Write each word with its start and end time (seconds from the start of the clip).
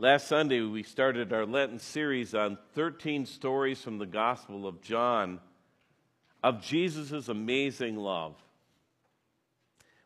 Last 0.00 0.26
Sunday, 0.26 0.60
we 0.60 0.82
started 0.82 1.32
our 1.32 1.46
Lenten 1.46 1.78
series 1.78 2.34
on 2.34 2.58
13 2.74 3.26
stories 3.26 3.80
from 3.80 3.98
the 3.98 4.06
Gospel 4.06 4.66
of 4.66 4.82
John 4.82 5.38
of 6.42 6.60
Jesus' 6.60 7.28
amazing 7.28 7.94
love. 7.94 8.34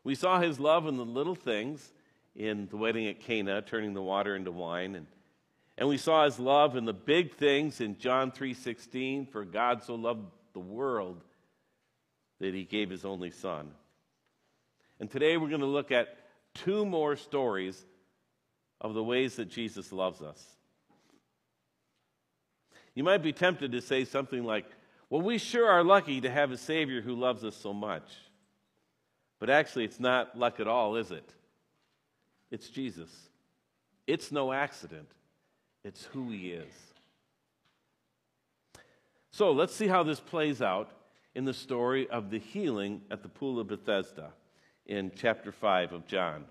We 0.03 0.13
saw 0.13 0.39
his 0.39 0.59
love 0.59 0.85
in 0.85 0.95
the 0.95 1.03
little 1.03 1.33
things, 1.33 1.91
in 2.35 2.67
the 2.67 2.77
wedding 2.77 3.07
at 3.07 3.19
Cana, 3.19 3.63
turning 3.63 3.95
the 3.95 4.01
water 4.03 4.35
into 4.35 4.51
wine, 4.51 4.93
and, 4.93 5.07
and 5.75 5.89
we 5.89 5.97
saw 5.97 6.23
his 6.23 6.37
love 6.37 6.75
in 6.75 6.85
the 6.85 6.93
big 6.93 7.33
things 7.33 7.81
in 7.81 7.97
John 7.97 8.31
3:16, 8.31 9.27
for 9.31 9.43
God 9.43 9.81
so 9.81 9.95
loved 9.95 10.27
the 10.53 10.59
world 10.59 11.23
that 12.37 12.53
he 12.53 12.63
gave 12.63 12.91
his 12.91 13.05
only 13.05 13.31
son. 13.31 13.71
And 14.99 15.09
today 15.09 15.35
we're 15.37 15.49
going 15.49 15.61
to 15.61 15.65
look 15.65 15.91
at 15.91 16.15
two 16.53 16.85
more 16.85 17.15
stories 17.15 17.87
of 18.81 18.93
the 18.93 19.03
ways 19.03 19.35
that 19.35 19.49
Jesus 19.49 19.91
loves 19.91 20.21
us. 20.21 20.43
You 22.95 23.03
might 23.03 23.23
be 23.23 23.33
tempted 23.33 23.71
to 23.71 23.81
say 23.81 24.05
something 24.05 24.43
like, 24.43 24.65
Well, 25.09 25.21
we 25.21 25.37
sure 25.37 25.69
are 25.69 25.83
lucky 25.83 26.21
to 26.21 26.29
have 26.29 26.51
a 26.51 26.57
Savior 26.57 27.01
who 27.01 27.15
loves 27.15 27.43
us 27.43 27.55
so 27.55 27.73
much. 27.73 28.03
But 29.39 29.49
actually, 29.49 29.85
it's 29.85 29.99
not 29.99 30.37
luck 30.37 30.59
at 30.59 30.67
all, 30.67 30.95
is 30.95 31.11
it? 31.11 31.33
It's 32.51 32.69
Jesus. 32.69 33.09
It's 34.07 34.31
no 34.31 34.51
accident, 34.51 35.07
it's 35.83 36.05
who 36.05 36.29
He 36.29 36.51
is. 36.51 36.73
So 39.31 39.51
let's 39.51 39.75
see 39.75 39.87
how 39.87 40.03
this 40.03 40.19
plays 40.19 40.61
out 40.61 40.89
in 41.35 41.45
the 41.45 41.53
story 41.53 42.09
of 42.09 42.31
the 42.31 42.39
healing 42.39 43.01
at 43.11 43.21
the 43.21 43.29
Pool 43.29 43.59
of 43.59 43.67
Bethesda 43.67 44.31
in 44.87 45.11
chapter 45.15 45.51
5 45.51 45.93
of 45.93 46.07
John. 46.07 46.45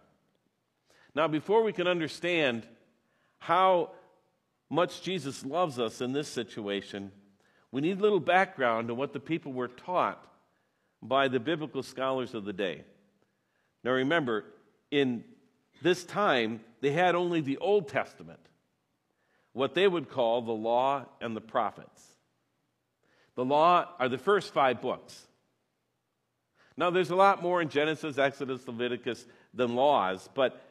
Now, 1.18 1.26
before 1.26 1.64
we 1.64 1.72
can 1.72 1.88
understand 1.88 2.64
how 3.40 3.90
much 4.70 5.02
Jesus 5.02 5.44
loves 5.44 5.80
us 5.80 6.00
in 6.00 6.12
this 6.12 6.28
situation, 6.28 7.10
we 7.72 7.80
need 7.80 7.98
a 7.98 8.00
little 8.00 8.20
background 8.20 8.88
on 8.88 8.96
what 8.96 9.12
the 9.12 9.18
people 9.18 9.52
were 9.52 9.66
taught 9.66 10.24
by 11.02 11.26
the 11.26 11.40
biblical 11.40 11.82
scholars 11.82 12.34
of 12.34 12.44
the 12.44 12.52
day. 12.52 12.84
Now, 13.82 13.90
remember, 13.90 14.44
in 14.92 15.24
this 15.82 16.04
time, 16.04 16.60
they 16.82 16.92
had 16.92 17.16
only 17.16 17.40
the 17.40 17.58
Old 17.58 17.88
Testament, 17.88 18.38
what 19.54 19.74
they 19.74 19.88
would 19.88 20.08
call 20.08 20.42
the 20.42 20.52
law 20.52 21.04
and 21.20 21.34
the 21.34 21.40
prophets. 21.40 22.00
The 23.34 23.44
law 23.44 23.88
are 23.98 24.08
the 24.08 24.18
first 24.18 24.54
five 24.54 24.80
books. 24.80 25.20
Now, 26.76 26.90
there's 26.90 27.10
a 27.10 27.16
lot 27.16 27.42
more 27.42 27.60
in 27.60 27.70
Genesis, 27.70 28.18
Exodus, 28.18 28.68
Leviticus 28.68 29.26
than 29.52 29.74
laws, 29.74 30.28
but 30.32 30.62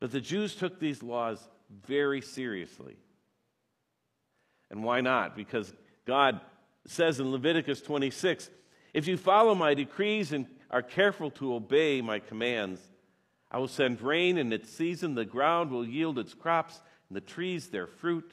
but 0.00 0.10
the 0.10 0.20
Jews 0.20 0.54
took 0.54 0.78
these 0.78 1.02
laws 1.02 1.38
very 1.86 2.20
seriously. 2.20 2.96
And 4.70 4.84
why 4.84 5.00
not? 5.00 5.36
Because 5.36 5.72
God 6.06 6.40
says 6.86 7.20
in 7.20 7.30
Leviticus 7.30 7.80
26 7.80 8.50
if 8.94 9.06
you 9.06 9.16
follow 9.16 9.54
my 9.54 9.74
decrees 9.74 10.32
and 10.32 10.46
are 10.70 10.82
careful 10.82 11.30
to 11.32 11.54
obey 11.54 12.00
my 12.00 12.18
commands, 12.18 12.80
I 13.50 13.58
will 13.58 13.68
send 13.68 14.00
rain 14.00 14.38
in 14.38 14.52
its 14.52 14.70
season, 14.70 15.14
the 15.14 15.24
ground 15.24 15.70
will 15.70 15.86
yield 15.86 16.18
its 16.18 16.34
crops, 16.34 16.80
and 17.08 17.16
the 17.16 17.20
trees 17.20 17.68
their 17.68 17.86
fruit. 17.86 18.32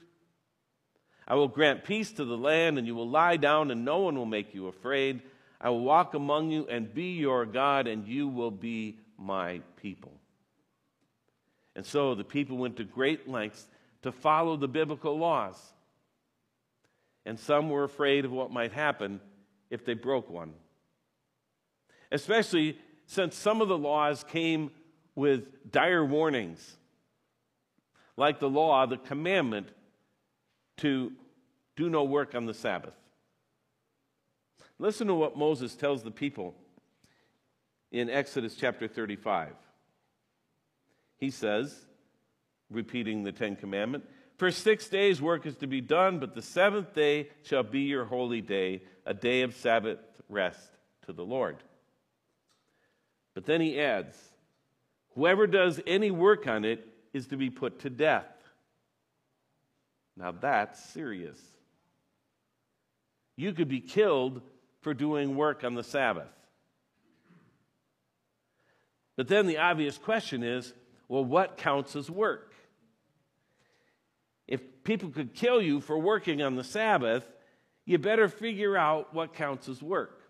I 1.28 1.36
will 1.36 1.48
grant 1.48 1.84
peace 1.84 2.12
to 2.14 2.26
the 2.26 2.38
land, 2.38 2.78
and 2.78 2.86
you 2.86 2.96
will 2.96 3.10
lie 3.10 3.38
down, 3.38 3.72
and 3.72 3.84
no 3.84 4.00
one 4.00 4.16
will 4.16 4.26
make 4.26 4.54
you 4.54 4.68
afraid. 4.68 5.22
I 5.60 5.70
will 5.70 5.84
walk 5.84 6.14
among 6.14 6.52
you 6.52 6.68
and 6.68 6.94
be 6.94 7.14
your 7.14 7.46
God, 7.46 7.88
and 7.88 8.08
you 8.08 8.28
will 8.28 8.52
be 8.52 9.00
my 9.18 9.62
people. 9.82 10.14
And 11.76 11.86
so 11.86 12.16
the 12.16 12.24
people 12.24 12.58
went 12.58 12.78
to 12.78 12.84
great 12.84 13.28
lengths 13.28 13.68
to 14.02 14.12
follow 14.12 14.56
the 14.56 14.68
biblical 14.68 15.18
laws. 15.18 15.60
And 17.26 17.40
some 17.40 17.70
were 17.70 17.84
afraid 17.84 18.24
of 18.24 18.32
what 18.32 18.52
might 18.52 18.72
happen 18.72 19.20
if 19.70 19.84
they 19.84 19.94
broke 19.94 20.30
one. 20.30 20.54
Especially 22.12 22.78
since 23.08 23.36
some 23.36 23.62
of 23.62 23.68
the 23.68 23.78
laws 23.78 24.24
came 24.24 24.72
with 25.16 25.72
dire 25.72 26.06
warnings, 26.06 26.78
like 28.18 28.40
the 28.40 28.50
law, 28.50 28.86
the 28.86 28.98
commandment 28.98 29.70
to 30.78 31.12
do 31.76 31.90
no 31.90 32.04
work 32.04 32.36
on 32.36 32.46
the 32.46 32.54
Sabbath. 32.54 32.94
Listen 34.78 35.08
to 35.08 35.14
what 35.14 35.38
Moses 35.38 35.76
tells 35.76 36.04
the 36.04 36.12
people 36.12 36.54
in 37.92 38.10
Exodus 38.10 38.56
chapter 38.56 38.88
35. 38.88 39.54
He 41.26 41.32
says, 41.32 41.76
repeating 42.70 43.24
the 43.24 43.32
Ten 43.32 43.56
Commandment, 43.56 44.04
For 44.38 44.52
six 44.52 44.88
days 44.88 45.20
work 45.20 45.48
is 45.48 45.56
to 45.56 45.66
be 45.66 45.82
done, 45.82 46.20
but 46.20 46.36
the 46.36 46.42
seventh 46.44 46.94
day 46.94 47.30
shall 47.42 47.64
be 47.64 47.80
your 47.80 48.06
holy 48.06 48.42
day, 48.42 48.84
a 49.08 49.16
day 49.16 49.42
of 49.42 49.56
Sabbath 49.56 49.98
rest 50.30 50.70
to 51.08 51.14
the 51.14 51.26
Lord. 51.26 51.58
But 53.34 53.48
then 53.48 53.60
he 53.60 53.82
adds, 53.82 54.16
Whoever 55.16 55.48
does 55.48 55.82
any 55.88 56.12
work 56.12 56.46
on 56.46 56.64
it 56.64 56.88
is 57.12 57.26
to 57.30 57.38
be 57.38 57.50
put 57.50 57.80
to 57.80 57.90
death. 57.90 58.28
Now 60.16 60.32
that's 60.32 60.80
serious. 60.92 61.42
You 63.36 63.52
could 63.52 63.68
be 63.68 63.82
killed 63.82 64.44
for 64.82 64.94
doing 64.94 65.36
work 65.36 65.64
on 65.64 65.74
the 65.74 65.84
Sabbath. 65.84 66.30
But 69.16 69.28
then 69.28 69.48
the 69.48 69.58
obvious 69.58 69.98
question 69.98 70.44
is 70.44 70.72
well, 71.08 71.24
what 71.24 71.58
counts 71.58 71.96
as 71.96 72.10
work? 72.10 72.54
If 74.48 74.84
people 74.84 75.10
could 75.10 75.34
kill 75.34 75.62
you 75.62 75.82
for 75.82 75.98
working 75.98 76.42
on 76.42 76.56
the 76.56 76.64
Sabbath, 76.64 77.26
you 77.86 77.98
better 77.98 78.28
figure 78.28 78.78
out 78.78 79.14
what 79.14 79.34
counts 79.34 79.70
as 79.70 79.82
work. 79.82 80.22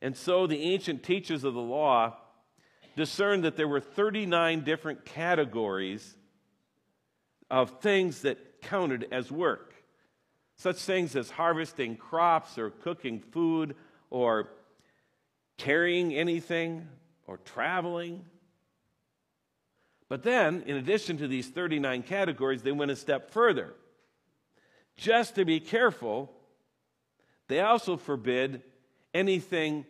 And 0.00 0.16
so 0.16 0.46
the 0.46 0.62
ancient 0.62 1.02
teachers 1.02 1.44
of 1.44 1.54
the 1.54 1.60
law 1.60 2.16
discerned 2.96 3.44
that 3.44 3.56
there 3.56 3.68
were 3.68 3.80
39 3.80 4.64
different 4.64 5.04
categories 5.04 6.16
of 7.50 7.80
things 7.80 8.22
that 8.22 8.60
counted 8.62 9.08
as 9.12 9.30
work. 9.30 9.74
Such 10.56 10.76
things 10.76 11.16
as 11.16 11.30
harvesting 11.30 11.96
crops 11.96 12.58
or 12.58 12.70
cooking 12.70 13.20
food 13.20 13.74
or 14.10 14.50
carrying 15.56 16.14
anything 16.14 16.88
or 17.26 17.38
traveling 17.38 18.24
but 20.12 20.24
then, 20.24 20.62
in 20.66 20.76
addition 20.76 21.16
to 21.16 21.26
these 21.26 21.48
39 21.48 22.02
categories, 22.02 22.60
they 22.60 22.70
went 22.70 22.90
a 22.90 22.96
step 22.96 23.30
further. 23.30 23.72
Just 24.94 25.36
to 25.36 25.46
be 25.46 25.58
careful, 25.58 26.30
they 27.48 27.60
also 27.60 27.96
forbid 27.96 28.60
anything 29.14 29.86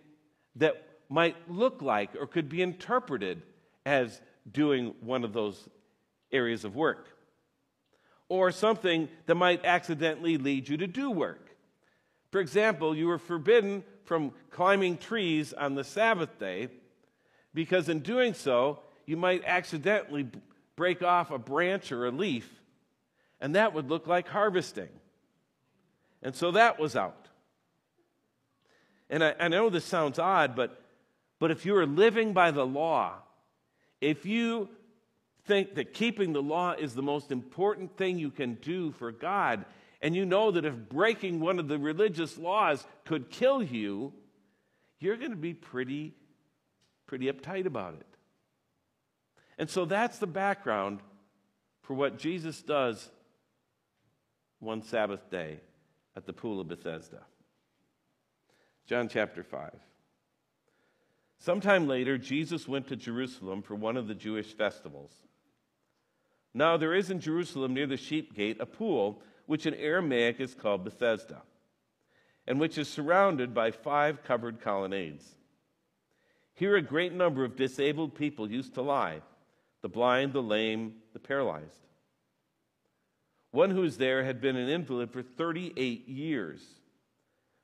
that 0.54 0.80
might 1.08 1.34
look 1.50 1.82
like 1.82 2.14
or 2.14 2.28
could 2.28 2.48
be 2.48 2.62
interpreted 2.62 3.42
as 3.84 4.20
doing 4.48 4.94
one 5.00 5.24
of 5.24 5.32
those 5.32 5.68
areas 6.30 6.64
of 6.64 6.76
work, 6.76 7.08
or 8.28 8.52
something 8.52 9.08
that 9.26 9.34
might 9.34 9.64
accidentally 9.64 10.38
lead 10.38 10.68
you 10.68 10.76
to 10.76 10.86
do 10.86 11.10
work. 11.10 11.48
For 12.30 12.40
example, 12.40 12.94
you 12.94 13.08
were 13.08 13.18
forbidden 13.18 13.82
from 14.04 14.34
climbing 14.50 14.98
trees 14.98 15.52
on 15.52 15.74
the 15.74 15.82
Sabbath 15.82 16.38
day 16.38 16.68
because, 17.52 17.88
in 17.88 17.98
doing 17.98 18.34
so, 18.34 18.78
you 19.06 19.16
might 19.16 19.44
accidentally 19.44 20.26
break 20.76 21.02
off 21.02 21.30
a 21.30 21.38
branch 21.38 21.92
or 21.92 22.06
a 22.06 22.10
leaf, 22.10 22.48
and 23.40 23.54
that 23.54 23.74
would 23.74 23.90
look 23.90 24.06
like 24.06 24.28
harvesting. 24.28 24.88
And 26.22 26.34
so 26.34 26.52
that 26.52 26.78
was 26.78 26.94
out. 26.96 27.28
And 29.10 29.22
I, 29.22 29.34
I 29.38 29.48
know 29.48 29.68
this 29.68 29.84
sounds 29.84 30.18
odd, 30.18 30.56
but, 30.56 30.80
but 31.38 31.50
if 31.50 31.66
you 31.66 31.76
are 31.76 31.86
living 31.86 32.32
by 32.32 32.50
the 32.50 32.64
law, 32.64 33.14
if 34.00 34.24
you 34.24 34.68
think 35.44 35.74
that 35.74 35.92
keeping 35.92 36.32
the 36.32 36.42
law 36.42 36.72
is 36.72 36.94
the 36.94 37.02
most 37.02 37.30
important 37.30 37.96
thing 37.96 38.18
you 38.18 38.30
can 38.30 38.54
do 38.54 38.92
for 38.92 39.12
God, 39.12 39.64
and 40.00 40.16
you 40.16 40.24
know 40.24 40.50
that 40.50 40.64
if 40.64 40.74
breaking 40.88 41.40
one 41.40 41.58
of 41.58 41.68
the 41.68 41.78
religious 41.78 42.38
laws 42.38 42.84
could 43.04 43.30
kill 43.30 43.62
you, 43.62 44.12
you're 44.98 45.16
going 45.16 45.30
to 45.30 45.36
be 45.36 45.54
pretty, 45.54 46.14
pretty 47.06 47.30
uptight 47.30 47.66
about 47.66 47.94
it. 47.94 48.06
And 49.58 49.68
so 49.68 49.84
that's 49.84 50.18
the 50.18 50.26
background 50.26 51.00
for 51.82 51.94
what 51.94 52.18
Jesus 52.18 52.62
does 52.62 53.10
one 54.60 54.82
Sabbath 54.82 55.30
day 55.30 55.60
at 56.16 56.26
the 56.26 56.32
Pool 56.32 56.60
of 56.60 56.68
Bethesda. 56.68 57.20
John 58.86 59.08
chapter 59.08 59.42
5. 59.42 59.72
Sometime 61.38 61.88
later, 61.88 62.18
Jesus 62.18 62.68
went 62.68 62.86
to 62.88 62.96
Jerusalem 62.96 63.62
for 63.62 63.74
one 63.74 63.96
of 63.96 64.06
the 64.06 64.14
Jewish 64.14 64.54
festivals. 64.54 65.12
Now, 66.54 66.76
there 66.76 66.94
is 66.94 67.10
in 67.10 67.20
Jerusalem 67.20 67.74
near 67.74 67.86
the 67.86 67.96
sheep 67.96 68.34
gate 68.34 68.58
a 68.60 68.66
pool, 68.66 69.22
which 69.46 69.66
in 69.66 69.74
Aramaic 69.74 70.38
is 70.38 70.54
called 70.54 70.84
Bethesda, 70.84 71.42
and 72.46 72.60
which 72.60 72.78
is 72.78 72.88
surrounded 72.88 73.54
by 73.54 73.70
five 73.70 74.22
covered 74.22 74.60
colonnades. 74.60 75.34
Here, 76.54 76.76
a 76.76 76.82
great 76.82 77.12
number 77.12 77.44
of 77.44 77.56
disabled 77.56 78.14
people 78.14 78.50
used 78.50 78.74
to 78.74 78.82
lie 78.82 79.22
the 79.82 79.88
blind, 79.88 80.32
the 80.32 80.42
lame, 80.42 80.94
the 81.12 81.18
paralyzed. 81.18 81.86
One 83.50 83.70
who 83.70 83.82
was 83.82 83.98
there 83.98 84.24
had 84.24 84.40
been 84.40 84.56
an 84.56 84.68
invalid 84.68 85.10
for 85.10 85.22
38 85.22 86.08
years. 86.08 86.62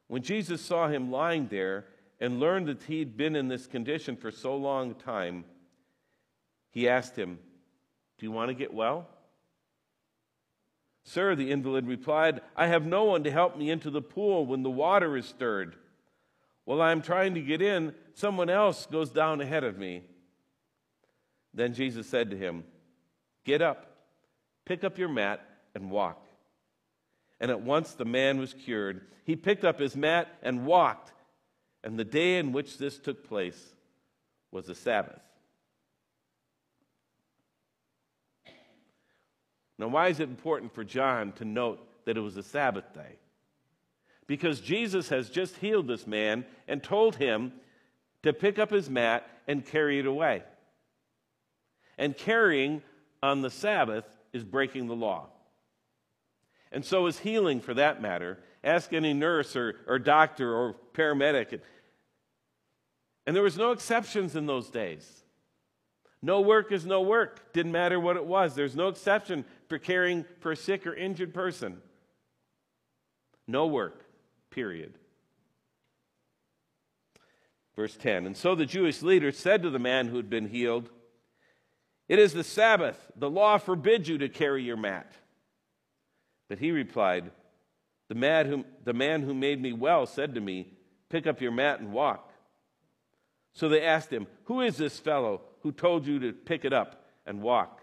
When 0.09 0.23
Jesus 0.23 0.61
saw 0.61 0.89
him 0.89 1.11
lying 1.11 1.49
there 1.49 1.87
and 2.21 2.41
learned 2.41 2.67
that 2.67 2.83
he'd 2.83 3.17
been 3.17 3.37
in 3.37 3.49
this 3.49 3.67
condition 3.67 4.17
for 4.17 4.31
so 4.31 4.57
long 4.57 4.91
a 4.91 4.95
time, 4.95 5.45
he 6.71 6.89
asked 6.89 7.17
him, 7.17 7.39
Do 8.19 8.27
you 8.27 8.33
want 8.33 8.49
to 8.49 8.55
get 8.55 8.75
well? 8.75 9.09
Sir, 11.05 11.35
the 11.35 11.51
invalid 11.51 11.87
replied, 11.87 12.43
I 12.55 12.67
have 12.67 12.85
no 12.85 13.05
one 13.05 13.25
to 13.25 13.31
help 13.31 13.57
me 13.57 13.71
into 13.71 13.89
the 13.89 14.03
pool 14.03 14.45
when 14.45 14.63
the 14.63 14.71
water 14.71 15.17
is 15.17 15.25
stirred. 15.25 15.75
While 16.67 16.83
I'm 16.83 17.01
trying 17.01 17.33
to 17.33 17.41
get 17.41 17.63
in, 17.63 17.95
someone 18.13 18.51
else 18.51 18.85
goes 18.85 19.09
down 19.09 19.41
ahead 19.41 19.65
of 19.65 19.79
me. 19.79 20.03
Then 21.59 21.75
Jesus 21.75 22.07
said 22.07 22.31
to 22.31 22.37
him, 22.37 22.63
Get 23.45 23.63
up, 23.63 23.91
pick 24.65 24.85
up 24.85 24.97
your 24.97 25.09
mat, 25.09 25.45
and 25.75 25.91
walk. 25.91 26.25
And 27.41 27.51
at 27.51 27.63
once 27.63 27.95
the 27.95 28.05
man 28.05 28.39
was 28.39 28.55
cured. 28.55 29.01
He 29.25 29.35
picked 29.35 29.65
up 29.65 29.81
his 29.81 29.97
mat 29.97 30.29
and 30.41 30.67
walked. 30.67 31.13
And 31.83 31.99
the 31.99 32.05
day 32.05 32.39
in 32.39 32.53
which 32.53 32.79
this 32.79 32.97
took 33.01 33.27
place 33.27 33.61
was 34.53 34.69
a 34.69 34.75
Sabbath. 34.75 35.21
Now, 39.81 39.89
why 39.89 40.09
is 40.09 40.21
it 40.21 40.29
important 40.29 40.73
for 40.73 40.85
John 40.85 41.33
to 41.33 41.45
note 41.45 41.81
that 42.05 42.17
it 42.17 42.21
was 42.21 42.37
a 42.37 42.43
Sabbath 42.45 42.95
day? 42.95 43.17
Because 44.29 44.61
Jesus 44.61 45.09
has 45.09 45.29
just 45.29 45.57
healed 45.57 45.89
this 45.89 46.07
man 46.07 46.45
and 46.69 46.85
told 46.85 47.17
him 47.17 47.53
to 48.23 48.33
pick 48.33 48.61
up 48.61 48.71
his 48.71 48.89
mat 48.89 49.29
and 49.49 49.67
carry 49.67 49.99
it 49.99 50.07
away. 50.07 50.45
And 51.99 52.17
carrying 52.17 52.83
on 53.23 53.43
the 53.43 53.51
Sabbath 53.51 54.05
is 54.33 54.45
breaking 54.45 54.87
the 54.87 54.95
law. 54.95 55.27
And 56.71 56.85
so 56.85 57.07
is 57.07 57.19
healing 57.19 57.61
for 57.61 57.75
that 57.75 58.01
matter. 58.01 58.39
Ask 58.63 58.93
any 58.93 59.15
nurse 59.15 59.57
or, 59.57 59.77
or 59.87 59.99
doctor 59.99 60.55
or 60.55 60.77
paramedic. 60.95 61.61
And 63.27 63.35
there 63.35 63.43
was 63.43 63.57
no 63.57 63.73
exceptions 63.73 64.37
in 64.37 64.47
those 64.47 64.71
days. 64.71 65.25
No 66.21 66.41
work 66.41 66.73
is 66.73 66.85
no 66.85 67.01
work. 67.01 67.53
Didn't 67.53 67.73
matter 67.73 68.01
what 68.01 68.17
it 68.17 68.25
was. 68.25 68.55
There's 68.55 68.77
no 68.77 68.89
exception 68.89 69.45
for 69.69 69.79
caring 69.79 70.25
for 70.41 70.53
a 70.53 70.57
sick 70.57 70.87
or 70.87 70.95
injured 70.95 71.33
person. 71.33 71.81
No 73.47 73.67
work, 73.67 74.05
period. 74.51 74.95
Verse 77.77 77.97
10 77.97 78.27
And 78.27 78.37
so 78.37 78.55
the 78.55 78.67
Jewish 78.67 79.03
leader 79.03 79.31
said 79.31 79.63
to 79.63 79.71
the 79.71 79.79
man 79.79 80.09
who 80.09 80.17
had 80.17 80.29
been 80.29 80.49
healed, 80.49 80.91
It 82.09 82.19
is 82.19 82.33
the 82.33 82.45
Sabbath. 82.45 82.99
The 83.17 83.31
law 83.31 83.59
forbids 83.59 84.09
you 84.09 84.19
to 84.19 84.29
carry 84.29 84.63
your 84.63 84.77
mat. 84.77 85.13
But 86.49 86.59
he 86.59 86.71
replied, 86.71 87.31
the 88.09 88.15
man, 88.15 88.47
who, 88.47 88.65
the 88.85 88.95
man 88.95 89.23
who 89.23 89.35
made 89.35 89.61
me 89.61 89.73
well 89.73 90.07
said 90.07 90.35
to 90.35 90.41
me, 90.41 90.73
Pick 91.11 91.27
up 91.27 91.41
your 91.41 91.53
mat 91.53 91.81
and 91.81 91.93
walk. 91.93 92.33
So 93.55 93.69
they 93.69 93.83
asked 93.83 94.11
him, 94.11 94.27
Who 94.45 94.61
is 94.61 94.77
this 94.77 94.99
fellow 94.99 95.43
who 95.63 95.73
told 95.73 96.07
you 96.07 96.19
to 96.21 96.33
pick 96.33 96.65
it 96.65 96.73
up 96.73 97.05
and 97.27 97.43
walk? 97.43 97.81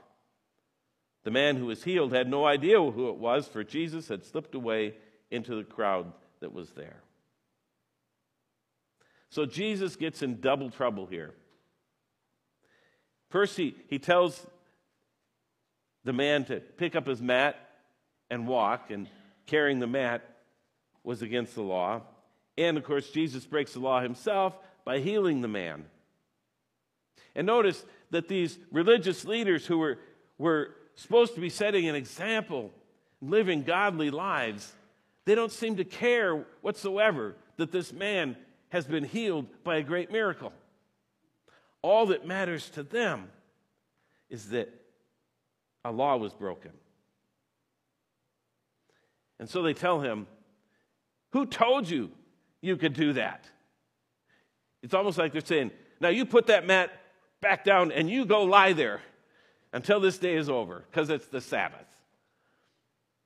The 1.23 1.31
man 1.31 1.55
who 1.55 1.65
was 1.65 1.83
healed 1.83 2.13
had 2.13 2.29
no 2.29 2.45
idea 2.45 2.79
who 2.79 3.09
it 3.09 3.17
was, 3.17 3.47
for 3.47 3.63
Jesus 3.63 4.07
had 4.07 4.23
slipped 4.25 4.53
away 4.53 4.93
into 5.31 5.55
the 5.55 5.63
crowd 5.63 6.11
that 6.39 6.53
was 6.53 6.69
there. 6.71 7.01
So 9.29 9.45
Jesus 9.45 9.95
gets 9.95 10.21
in 10.21 10.39
double 10.39 10.69
trouble 10.69 11.07
here. 11.07 11.33
First, 13.35 13.57
he, 13.57 13.75
he 13.89 13.99
tells 13.99 14.47
the 16.05 16.13
man 16.13 16.45
to 16.45 16.61
pick 16.61 16.95
up 16.95 17.05
his 17.05 17.21
mat 17.21 17.57
and 18.29 18.47
walk, 18.47 18.91
and 18.91 19.09
carrying 19.45 19.79
the 19.79 19.87
mat 19.87 20.21
was 21.03 21.21
against 21.21 21.53
the 21.53 21.61
law. 21.61 21.99
And 22.57 22.77
of 22.77 22.85
course, 22.85 23.09
Jesus 23.09 23.45
breaks 23.45 23.73
the 23.73 23.81
law 23.81 23.99
himself 23.99 24.57
by 24.85 24.99
healing 24.99 25.41
the 25.41 25.49
man. 25.49 25.83
And 27.35 27.45
notice 27.45 27.85
that 28.11 28.29
these 28.29 28.57
religious 28.71 29.25
leaders 29.25 29.65
who 29.65 29.79
were, 29.79 29.99
were 30.37 30.69
supposed 30.95 31.35
to 31.35 31.41
be 31.41 31.49
setting 31.49 31.89
an 31.89 31.95
example, 31.95 32.71
living 33.21 33.63
godly 33.63 34.11
lives, 34.11 34.73
they 35.25 35.35
don't 35.35 35.51
seem 35.51 35.75
to 35.75 35.83
care 35.83 36.45
whatsoever 36.61 37.35
that 37.57 37.73
this 37.73 37.91
man 37.91 38.37
has 38.69 38.85
been 38.85 39.03
healed 39.03 39.47
by 39.65 39.75
a 39.75 39.83
great 39.83 40.09
miracle. 40.09 40.53
All 41.85 42.07
that 42.07 42.25
matters 42.25 42.67
to 42.71 42.81
them 42.81 43.29
is 44.27 44.49
that 44.49 44.73
a 45.83 45.91
law 45.91 46.17
was 46.17 46.33
broken. 46.33 46.71
And 49.37 49.47
so 49.47 49.61
they 49.61 49.75
tell 49.75 50.01
him, 50.01 50.25
Who 51.33 51.45
told 51.45 51.87
you 51.87 52.09
you 52.59 52.75
could 52.75 52.93
do 52.93 53.13
that? 53.13 53.47
It's 54.81 54.95
almost 54.95 55.19
like 55.19 55.31
they're 55.31 55.41
saying, 55.45 55.69
Now 56.01 56.09
you 56.09 56.25
put 56.25 56.47
that 56.47 56.65
mat 56.65 56.89
back 57.39 57.63
down 57.63 57.91
and 57.91 58.09
you 58.09 58.25
go 58.25 58.45
lie 58.45 58.73
there 58.73 59.01
until 59.71 59.99
this 59.99 60.17
day 60.17 60.33
is 60.33 60.49
over 60.49 60.83
because 60.89 61.11
it's 61.11 61.27
the 61.27 61.39
Sabbath. 61.39 61.85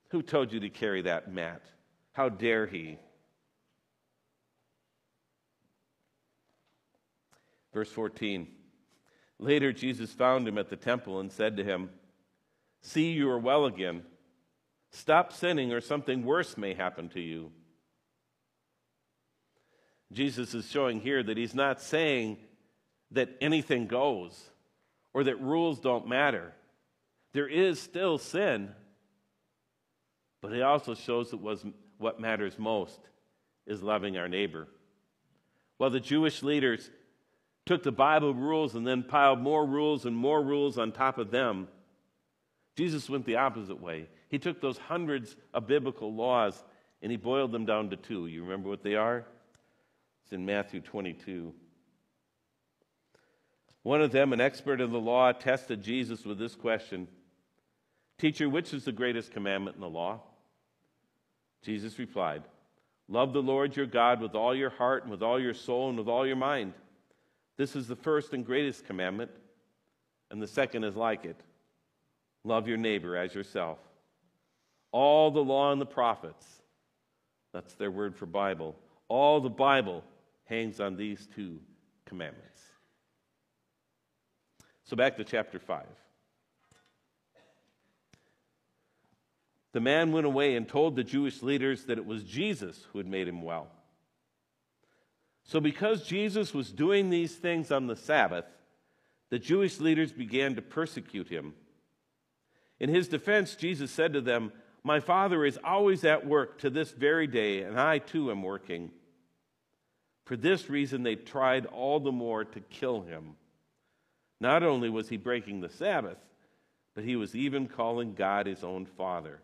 Who 0.09 0.21
told 0.21 0.51
you 0.51 0.59
to 0.59 0.69
carry 0.69 1.03
that 1.03 1.31
mat? 1.31 1.61
How 2.11 2.27
dare 2.27 2.67
he? 2.67 2.97
Verse 7.73 7.91
14. 7.91 8.47
Later, 9.39 9.71
Jesus 9.71 10.11
found 10.11 10.47
him 10.47 10.57
at 10.57 10.69
the 10.69 10.75
temple 10.75 11.19
and 11.19 11.31
said 11.31 11.57
to 11.57 11.63
him, 11.63 11.89
See, 12.81 13.11
you 13.11 13.29
are 13.29 13.39
well 13.39 13.65
again. 13.65 14.03
Stop 14.91 15.33
sinning, 15.33 15.71
or 15.71 15.81
something 15.81 16.23
worse 16.23 16.57
may 16.57 16.73
happen 16.73 17.09
to 17.09 17.21
you. 17.21 17.51
Jesus 20.11 20.53
is 20.53 20.69
showing 20.69 20.99
here 20.99 21.21
that 21.21 21.37
he's 21.37 21.53
not 21.53 21.81
saying 21.81 22.37
that 23.11 23.29
anything 23.41 23.87
goes 23.87 24.49
or 25.13 25.23
that 25.23 25.39
rules 25.39 25.79
don't 25.79 26.07
matter. 26.07 26.53
There 27.33 27.47
is 27.47 27.79
still 27.79 28.17
sin, 28.17 28.71
but 30.41 30.51
he 30.51 30.61
also 30.61 30.95
shows 30.95 31.31
that 31.31 31.63
what 31.97 32.19
matters 32.19 32.57
most 32.57 32.99
is 33.67 33.83
loving 33.83 34.17
our 34.17 34.27
neighbor. 34.27 34.67
While 35.77 35.91
the 35.91 35.99
Jewish 35.99 36.41
leaders 36.41 36.89
took 37.69 37.83
the 37.83 37.91
Bible 37.91 38.33
rules 38.33 38.73
and 38.73 38.87
then 38.87 39.03
piled 39.03 39.39
more 39.39 39.63
rules 39.63 40.07
and 40.07 40.17
more 40.17 40.41
rules 40.41 40.79
on 40.79 40.91
top 40.91 41.19
of 41.19 41.29
them, 41.29 41.67
Jesus 42.75 43.07
went 43.07 43.25
the 43.27 43.35
opposite 43.35 43.79
way. 43.79 44.07
He 44.27 44.39
took 44.39 44.59
those 44.59 44.79
hundreds 44.79 45.35
of 45.53 45.67
biblical 45.67 46.11
laws 46.11 46.63
and 47.03 47.11
he 47.11 47.15
boiled 47.15 47.51
them 47.51 47.67
down 47.67 47.91
to 47.91 47.95
two. 47.95 48.25
You 48.25 48.41
remember 48.41 48.69
what 48.69 48.81
they 48.81 48.95
are? 48.95 49.23
It's 50.23 50.33
in 50.33 50.47
Matthew 50.47 50.81
22. 50.81 51.53
One 53.83 54.01
of 54.01 54.11
them, 54.11 54.33
an 54.33 54.41
expert 54.41 54.81
in 54.81 54.91
the 54.91 54.97
law, 54.97 55.31
tested 55.31 55.83
Jesus 55.83 56.25
with 56.25 56.39
this 56.39 56.55
question 56.55 57.07
Teacher, 58.17 58.49
which 58.49 58.73
is 58.73 58.85
the 58.85 58.91
greatest 58.91 59.31
commandment 59.31 59.75
in 59.75 59.81
the 59.81 59.87
law? 59.87 60.21
Jesus 61.61 61.99
replied, 61.99 62.41
Love 63.07 63.31
the 63.31 63.43
Lord 63.43 63.75
your 63.75 63.85
God 63.85 64.21
with 64.21 64.33
all 64.33 64.55
your 64.55 64.71
heart 64.71 65.03
and 65.03 65.11
with 65.11 65.21
all 65.21 65.39
your 65.39 65.53
soul 65.53 65.89
and 65.89 65.99
with 65.99 66.07
all 66.07 66.25
your 66.25 66.35
mind. 66.35 66.73
This 67.59 67.75
is 67.75 67.89
the 67.89 67.95
first 67.97 68.31
and 68.31 68.45
greatest 68.45 68.85
commandment, 68.85 69.31
and 70.31 70.41
the 70.41 70.47
second 70.47 70.85
is 70.85 70.95
like 70.95 71.25
it 71.25 71.35
love 72.45 72.69
your 72.69 72.77
neighbor 72.77 73.17
as 73.17 73.35
yourself. 73.35 73.79
All 74.93 75.29
the 75.29 75.43
law 75.43 75.73
and 75.73 75.81
the 75.81 75.85
prophets, 75.85 76.45
that's 77.51 77.73
their 77.73 77.91
word 77.91 78.15
for 78.15 78.25
Bible, 78.25 78.77
all 79.09 79.41
the 79.41 79.49
Bible 79.49 80.05
hangs 80.45 80.79
on 80.79 80.95
these 80.95 81.27
two 81.35 81.59
commandments. 82.05 82.61
So 84.85 84.95
back 84.95 85.17
to 85.17 85.25
chapter 85.25 85.59
5. 85.59 85.85
The 89.73 89.81
man 89.81 90.13
went 90.13 90.25
away 90.25 90.55
and 90.55 90.65
told 90.65 90.95
the 90.95 91.03
Jewish 91.03 91.43
leaders 91.43 91.83
that 91.85 91.97
it 91.97 92.05
was 92.05 92.23
Jesus 92.23 92.87
who 92.93 92.99
had 92.99 93.07
made 93.07 93.27
him 93.27 93.41
well. 93.41 93.67
So, 95.49 95.59
because 95.59 96.03
Jesus 96.03 96.53
was 96.53 96.71
doing 96.71 97.09
these 97.09 97.33
things 97.33 97.71
on 97.71 97.87
the 97.87 97.95
Sabbath, 97.95 98.45
the 99.31 99.39
Jewish 99.39 99.79
leaders 99.79 100.11
began 100.11 100.53
to 100.53 100.61
persecute 100.61 101.27
him. 101.27 101.55
In 102.79 102.87
his 102.87 103.07
defense, 103.07 103.55
Jesus 103.55 103.89
said 103.89 104.13
to 104.13 104.21
them, 104.21 104.51
my 104.83 104.99
Father 104.99 105.43
is 105.43 105.57
always 105.63 106.05
at 106.05 106.27
work 106.27 106.59
to 106.59 106.69
this 106.69 106.91
very 106.91 107.25
day, 107.25 107.63
and 107.63 107.79
I 107.79 107.97
too 107.97 108.29
am 108.29 108.43
working. 108.43 108.91
For 110.25 110.37
this 110.37 110.69
reason, 110.69 111.01
they 111.01 111.15
tried 111.15 111.65
all 111.65 111.99
the 111.99 112.11
more 112.11 112.45
to 112.45 112.59
kill 112.59 113.01
him. 113.01 113.33
Not 114.39 114.61
only 114.61 114.87
was 114.87 115.09
he 115.09 115.17
breaking 115.17 115.61
the 115.61 115.69
Sabbath, 115.69 116.19
but 116.93 117.03
he 117.03 117.15
was 117.15 117.35
even 117.35 117.67
calling 117.67 118.13
God 118.13 118.45
his 118.45 118.63
own 118.63 118.85
Father, 118.85 119.41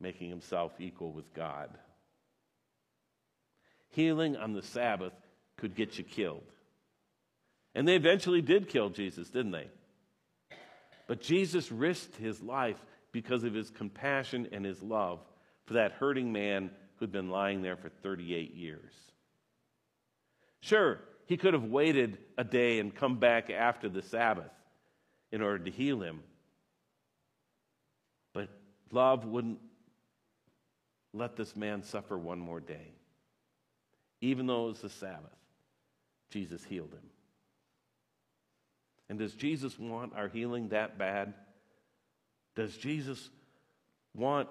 making 0.00 0.28
himself 0.28 0.72
equal 0.80 1.12
with 1.12 1.32
God. 1.34 1.70
Healing 3.90 4.36
on 4.36 4.52
the 4.52 4.62
Sabbath 4.62 5.12
could 5.56 5.74
get 5.74 5.98
you 5.98 6.04
killed. 6.04 6.42
And 7.74 7.86
they 7.86 7.96
eventually 7.96 8.42
did 8.42 8.68
kill 8.68 8.90
Jesus, 8.90 9.28
didn't 9.28 9.52
they? 9.52 9.68
But 11.06 11.20
Jesus 11.20 11.70
risked 11.72 12.16
his 12.16 12.40
life 12.40 12.78
because 13.12 13.44
of 13.44 13.54
his 13.54 13.70
compassion 13.70 14.48
and 14.52 14.64
his 14.64 14.82
love 14.82 15.20
for 15.66 15.74
that 15.74 15.92
hurting 15.92 16.32
man 16.32 16.70
who'd 16.96 17.12
been 17.12 17.30
lying 17.30 17.62
there 17.62 17.76
for 17.76 17.88
38 17.88 18.54
years. 18.54 18.92
Sure, 20.60 21.00
he 21.26 21.36
could 21.36 21.54
have 21.54 21.64
waited 21.64 22.18
a 22.36 22.44
day 22.44 22.78
and 22.78 22.94
come 22.94 23.18
back 23.18 23.50
after 23.50 23.88
the 23.88 24.02
Sabbath 24.02 24.50
in 25.32 25.42
order 25.42 25.64
to 25.64 25.70
heal 25.70 26.00
him. 26.00 26.22
But 28.32 28.48
love 28.92 29.24
wouldn't 29.24 29.58
let 31.12 31.36
this 31.36 31.56
man 31.56 31.82
suffer 31.82 32.16
one 32.16 32.38
more 32.38 32.60
day. 32.60 32.92
Even 34.20 34.46
though 34.46 34.66
it 34.66 34.70
was 34.70 34.80
the 34.80 34.90
Sabbath, 34.90 35.36
Jesus 36.30 36.62
healed 36.64 36.92
him. 36.92 37.10
And 39.08 39.18
does 39.18 39.34
Jesus 39.34 39.78
want 39.78 40.14
our 40.14 40.28
healing 40.28 40.68
that 40.68 40.98
bad? 40.98 41.34
Does 42.54 42.76
Jesus 42.76 43.30
want 44.14 44.48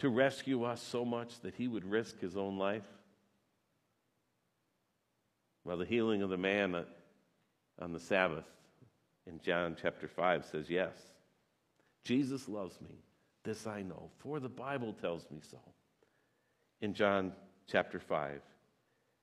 to 0.00 0.08
rescue 0.08 0.64
us 0.64 0.82
so 0.82 1.04
much 1.04 1.40
that 1.40 1.54
he 1.54 1.68
would 1.68 1.84
risk 1.84 2.20
his 2.20 2.36
own 2.36 2.58
life? 2.58 2.86
Well, 5.64 5.76
the 5.76 5.84
healing 5.84 6.22
of 6.22 6.30
the 6.30 6.38
man 6.38 6.84
on 7.78 7.92
the 7.92 8.00
Sabbath 8.00 8.44
in 9.26 9.40
John 9.40 9.76
chapter 9.80 10.08
5 10.08 10.44
says 10.46 10.68
yes. 10.68 10.94
Jesus 12.04 12.48
loves 12.48 12.80
me. 12.80 12.98
This 13.44 13.66
I 13.66 13.82
know, 13.82 14.10
for 14.18 14.40
the 14.40 14.48
Bible 14.48 14.94
tells 15.00 15.30
me 15.30 15.38
so. 15.50 15.58
In 16.80 16.92
John 16.92 17.32
chapter 17.66 17.98
5 17.98 18.40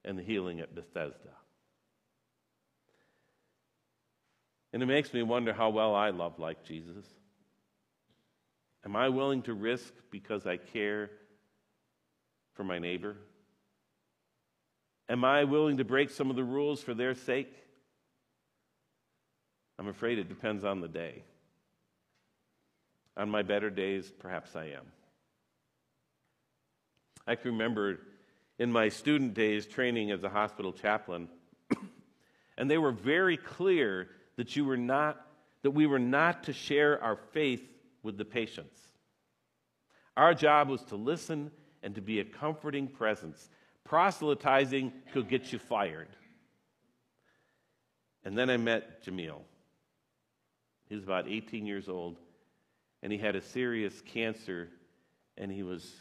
and 0.06 0.18
the 0.18 0.24
healing 0.24 0.60
at 0.60 0.74
Bethesda. 0.74 1.30
And 4.74 4.84
it 4.84 4.86
makes 4.86 5.14
me 5.14 5.24
wonder 5.24 5.54
how 5.54 5.70
well 5.70 5.96
I 5.96 6.10
love 6.10 6.40
like 6.40 6.64
Jesus. 6.64 7.06
Am 8.86 8.96
I 8.96 9.10
willing 9.10 9.42
to 9.44 9.54
risk 9.54 9.94
because 10.12 10.46
I 10.46 10.58
care 10.58 11.10
for 12.54 12.64
my 12.64 12.80
neighbor? 12.80 13.18
Am 15.10 15.24
I 15.24 15.46
willing 15.46 15.78
to 15.78 15.86
break 15.86 16.10
some 16.10 16.30
of 16.30 16.36
the 16.36 16.44
rules 16.44 16.82
for 16.82 16.94
their 16.94 17.16
sake? 17.16 17.54
I'm 19.80 19.88
afraid 19.88 20.20
it 20.20 20.28
depends 20.28 20.64
on 20.64 20.82
the 20.82 20.88
day. 20.88 21.24
On 23.16 23.30
my 23.30 23.42
better 23.42 23.70
days, 23.70 24.12
perhaps 24.20 24.56
I 24.56 24.66
am. 24.66 24.86
I 27.26 27.36
can 27.36 27.52
remember 27.52 28.00
in 28.60 28.72
my 28.72 28.90
student 28.90 29.34
days 29.34 29.66
training 29.66 30.12
as 30.12 30.24
a 30.24 30.30
hospital 30.30 30.74
chaplain, 30.74 31.30
and 32.58 32.70
they 32.70 32.78
were 32.78 32.92
very 32.92 33.38
clear 33.38 34.10
that 34.36 34.56
you 34.56 34.66
were 34.66 34.78
not 34.78 35.24
that 35.64 35.72
we 35.72 35.88
were 35.88 36.00
not 36.00 36.44
to 36.44 36.54
share 36.54 37.04
our 37.04 37.18
faith 37.34 37.68
with 38.04 38.18
the 38.18 38.24
patients. 38.24 38.80
Our 40.16 40.34
job 40.34 40.70
was 40.70 40.84
to 40.86 40.96
listen 40.96 41.52
and 41.84 41.96
to 41.96 42.02
be 42.02 42.20
a 42.20 42.24
comforting 42.24 42.88
presence. 42.88 43.50
Proselytizing 43.84 44.94
could 45.12 45.28
get 45.28 45.52
you 45.52 45.60
fired. 45.60 46.10
And 48.24 48.38
then 48.38 48.50
I 48.50 48.58
met 48.58 49.04
Jamil. 49.04 49.42
He 50.90 50.96
was 50.96 51.04
about 51.04 51.28
18 51.28 51.66
years 51.66 51.90
old, 51.90 52.18
and 53.04 53.12
he 53.12 53.18
had 53.18 53.36
a 53.36 53.42
serious 53.42 54.02
cancer, 54.02 54.70
and 55.38 55.52
he 55.52 55.64
was 55.64 55.94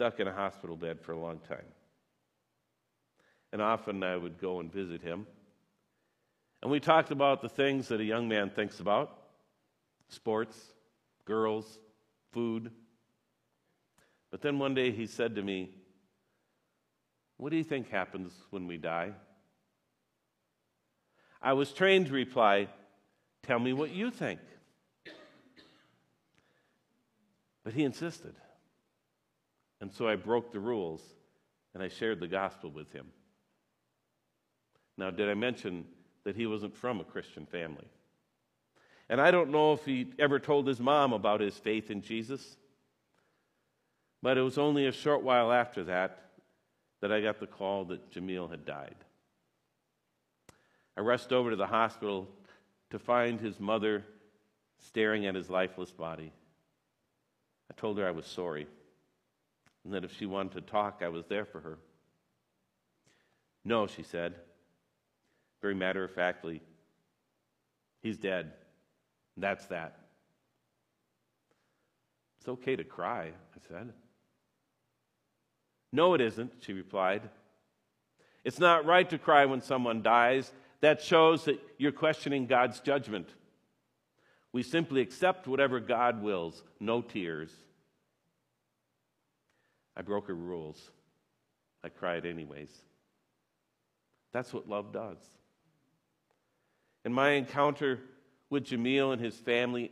stuck 0.00 0.18
in 0.18 0.26
a 0.26 0.32
hospital 0.32 0.76
bed 0.76 0.98
for 0.98 1.12
a 1.12 1.18
long 1.18 1.38
time. 1.46 1.66
And 3.52 3.60
often 3.60 4.02
I 4.02 4.16
would 4.16 4.40
go 4.40 4.58
and 4.58 4.72
visit 4.72 5.02
him. 5.02 5.26
And 6.62 6.70
we 6.70 6.80
talked 6.80 7.10
about 7.10 7.42
the 7.42 7.50
things 7.50 7.88
that 7.88 8.00
a 8.00 8.04
young 8.04 8.26
man 8.26 8.48
thinks 8.48 8.80
about 8.80 9.14
sports, 10.08 10.56
girls, 11.26 11.80
food. 12.32 12.70
But 14.30 14.40
then 14.40 14.58
one 14.58 14.72
day 14.72 14.90
he 14.90 15.06
said 15.06 15.34
to 15.34 15.42
me, 15.42 15.68
What 17.36 17.50
do 17.50 17.58
you 17.58 17.64
think 17.64 17.90
happens 17.90 18.32
when 18.48 18.66
we 18.66 18.78
die? 18.78 19.12
I 21.42 21.52
was 21.52 21.74
trained 21.74 22.06
to 22.06 22.14
reply, 22.14 22.68
Tell 23.42 23.58
me 23.58 23.74
what 23.74 23.90
you 23.90 24.10
think. 24.10 24.40
But 27.62 27.74
he 27.74 27.84
insisted. 27.84 28.34
And 29.80 29.92
so 29.92 30.08
I 30.08 30.16
broke 30.16 30.52
the 30.52 30.60
rules 30.60 31.02
and 31.74 31.82
I 31.82 31.88
shared 31.88 32.20
the 32.20 32.28
gospel 32.28 32.70
with 32.70 32.92
him. 32.92 33.06
Now, 34.96 35.10
did 35.10 35.28
I 35.30 35.34
mention 35.34 35.86
that 36.24 36.36
he 36.36 36.46
wasn't 36.46 36.76
from 36.76 37.00
a 37.00 37.04
Christian 37.04 37.46
family? 37.46 37.88
And 39.08 39.20
I 39.20 39.30
don't 39.30 39.50
know 39.50 39.72
if 39.72 39.84
he 39.84 40.08
ever 40.18 40.38
told 40.38 40.66
his 40.66 40.80
mom 40.80 41.12
about 41.12 41.40
his 41.40 41.56
faith 41.56 41.90
in 41.90 42.02
Jesus, 42.02 42.56
but 44.22 44.36
it 44.36 44.42
was 44.42 44.58
only 44.58 44.86
a 44.86 44.92
short 44.92 45.22
while 45.22 45.50
after 45.50 45.84
that 45.84 46.18
that 47.00 47.10
I 47.10 47.22
got 47.22 47.40
the 47.40 47.46
call 47.46 47.86
that 47.86 48.10
Jamil 48.12 48.50
had 48.50 48.66
died. 48.66 48.96
I 50.96 51.00
rushed 51.00 51.32
over 51.32 51.50
to 51.50 51.56
the 51.56 51.66
hospital 51.66 52.28
to 52.90 52.98
find 52.98 53.40
his 53.40 53.58
mother 53.58 54.04
staring 54.78 55.24
at 55.26 55.34
his 55.34 55.48
lifeless 55.48 55.90
body. 55.90 56.32
I 57.70 57.80
told 57.80 57.96
her 57.98 58.06
I 58.06 58.10
was 58.10 58.26
sorry 58.26 58.66
and 59.84 59.94
that 59.94 60.04
if 60.04 60.16
she 60.16 60.26
wanted 60.26 60.52
to 60.52 60.60
talk, 60.60 61.00
I 61.02 61.08
was 61.08 61.26
there 61.26 61.44
for 61.44 61.60
her. 61.60 61.78
No, 63.64 63.86
she 63.86 64.02
said, 64.02 64.34
very 65.60 65.74
matter 65.74 66.04
of 66.04 66.12
factly, 66.12 66.62
he's 68.02 68.16
dead. 68.16 68.52
That's 69.36 69.66
that. 69.66 69.96
It's 72.38 72.48
okay 72.48 72.76
to 72.76 72.84
cry, 72.84 73.26
I 73.28 73.58
said. 73.68 73.92
No, 75.92 76.14
it 76.14 76.20
isn't, 76.20 76.52
she 76.60 76.72
replied. 76.72 77.28
It's 78.44 78.58
not 78.58 78.86
right 78.86 79.08
to 79.10 79.18
cry 79.18 79.44
when 79.44 79.60
someone 79.60 80.02
dies. 80.02 80.50
That 80.80 81.02
shows 81.02 81.44
that 81.44 81.60
you're 81.76 81.92
questioning 81.92 82.46
God's 82.46 82.80
judgment. 82.80 83.28
We 84.52 84.62
simply 84.62 85.02
accept 85.02 85.46
whatever 85.46 85.78
God 85.80 86.22
wills, 86.22 86.62
no 86.80 87.02
tears. 87.02 87.50
I 89.96 90.02
broke 90.02 90.28
her 90.28 90.34
rules. 90.34 90.90
I 91.82 91.88
cried 91.88 92.26
anyways. 92.26 92.70
That's 94.32 94.52
what 94.52 94.68
love 94.68 94.92
does. 94.92 95.18
In 97.04 97.12
my 97.12 97.30
encounter 97.30 97.98
with 98.48 98.64
Jamil 98.64 99.12
and 99.12 99.20
his 99.20 99.34
family, 99.34 99.90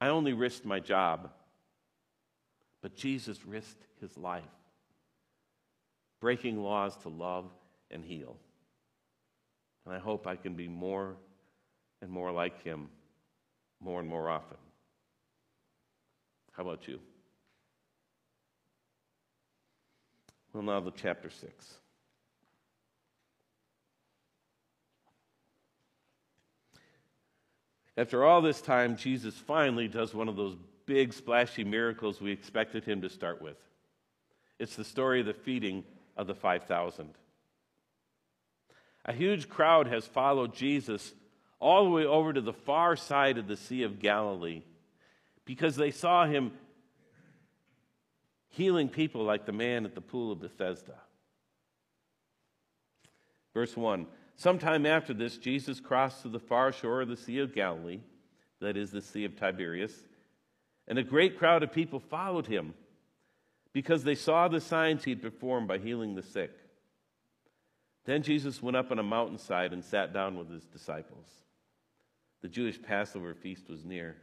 I 0.00 0.08
only 0.08 0.32
risked 0.32 0.64
my 0.64 0.80
job. 0.80 1.30
But 2.82 2.94
Jesus 2.94 3.46
risked 3.46 3.86
his 4.00 4.18
life, 4.18 4.42
breaking 6.20 6.62
laws 6.62 6.96
to 6.98 7.08
love 7.08 7.46
and 7.90 8.04
heal. 8.04 8.36
And 9.86 9.94
I 9.94 9.98
hope 9.98 10.26
I 10.26 10.36
can 10.36 10.54
be 10.54 10.68
more 10.68 11.16
and 12.02 12.10
more 12.10 12.30
like 12.30 12.62
him 12.62 12.90
more 13.84 14.00
and 14.00 14.08
more 14.08 14.30
often. 14.30 14.56
How 16.52 16.62
about 16.62 16.88
you? 16.88 17.00
Well, 20.54 20.62
now 20.62 20.78
the 20.78 20.92
chapter 20.92 21.30
6. 21.30 21.74
After 27.96 28.24
all 28.24 28.40
this 28.40 28.60
time, 28.60 28.96
Jesus 28.96 29.34
finally 29.34 29.88
does 29.88 30.14
one 30.14 30.28
of 30.28 30.36
those 30.36 30.56
big, 30.86 31.12
splashy 31.12 31.64
miracles 31.64 32.20
we 32.20 32.30
expected 32.30 32.84
him 32.84 33.02
to 33.02 33.10
start 33.10 33.42
with. 33.42 33.56
It's 34.60 34.76
the 34.76 34.84
story 34.84 35.20
of 35.20 35.26
the 35.26 35.34
feeding 35.34 35.82
of 36.16 36.28
the 36.28 36.34
5,000. 36.36 37.10
A 39.06 39.12
huge 39.12 39.48
crowd 39.48 39.88
has 39.88 40.06
followed 40.06 40.54
Jesus 40.54 41.14
all 41.58 41.84
the 41.84 41.90
way 41.90 42.04
over 42.04 42.32
to 42.32 42.40
the 42.40 42.52
far 42.52 42.94
side 42.94 43.38
of 43.38 43.48
the 43.48 43.56
Sea 43.56 43.82
of 43.82 43.98
Galilee 43.98 44.62
because 45.44 45.74
they 45.74 45.90
saw 45.90 46.26
him 46.26 46.52
healing 48.56 48.88
people 48.88 49.24
like 49.24 49.46
the 49.46 49.52
man 49.52 49.84
at 49.84 49.94
the 49.94 50.00
pool 50.00 50.32
of 50.32 50.40
Bethesda. 50.40 50.94
Verse 53.52 53.76
1 53.76 54.06
Sometime 54.36 54.84
after 54.84 55.14
this, 55.14 55.36
Jesus 55.38 55.80
crossed 55.80 56.22
to 56.22 56.28
the 56.28 56.40
far 56.40 56.72
shore 56.72 57.02
of 57.02 57.08
the 57.08 57.16
Sea 57.16 57.38
of 57.38 57.54
Galilee, 57.54 58.00
that 58.60 58.76
is, 58.76 58.90
the 58.90 59.00
Sea 59.00 59.24
of 59.24 59.36
Tiberias, 59.36 59.94
and 60.88 60.98
a 60.98 61.04
great 61.04 61.38
crowd 61.38 61.62
of 61.62 61.72
people 61.72 62.00
followed 62.00 62.46
him 62.46 62.74
because 63.72 64.04
they 64.04 64.14
saw 64.14 64.48
the 64.48 64.60
signs 64.60 65.04
he 65.04 65.10
had 65.10 65.22
performed 65.22 65.68
by 65.68 65.78
healing 65.78 66.14
the 66.14 66.22
sick. 66.22 66.50
Then 68.04 68.22
Jesus 68.22 68.62
went 68.62 68.76
up 68.76 68.90
on 68.90 68.98
a 68.98 69.04
mountainside 69.04 69.72
and 69.72 69.84
sat 69.84 70.12
down 70.12 70.36
with 70.36 70.50
his 70.50 70.64
disciples. 70.64 71.26
The 72.42 72.48
Jewish 72.48 72.80
Passover 72.80 73.34
feast 73.34 73.68
was 73.68 73.84
near. 73.84 74.16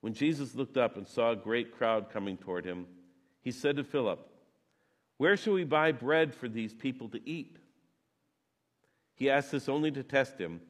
When 0.00 0.14
Jesus 0.14 0.54
looked 0.54 0.76
up 0.76 0.96
and 0.96 1.06
saw 1.06 1.32
a 1.32 1.36
great 1.36 1.76
crowd 1.76 2.10
coming 2.10 2.36
toward 2.36 2.64
him, 2.64 2.86
he 3.42 3.50
said 3.50 3.76
to 3.76 3.84
Philip, 3.84 4.26
Where 5.16 5.36
shall 5.36 5.54
we 5.54 5.64
buy 5.64 5.92
bread 5.92 6.34
for 6.34 6.48
these 6.48 6.74
people 6.74 7.08
to 7.10 7.28
eat? 7.28 7.58
He 9.14 9.30
asked 9.30 9.50
this 9.50 9.68
only 9.68 9.90
to 9.92 10.02
test 10.02 10.38
him, 10.38 10.60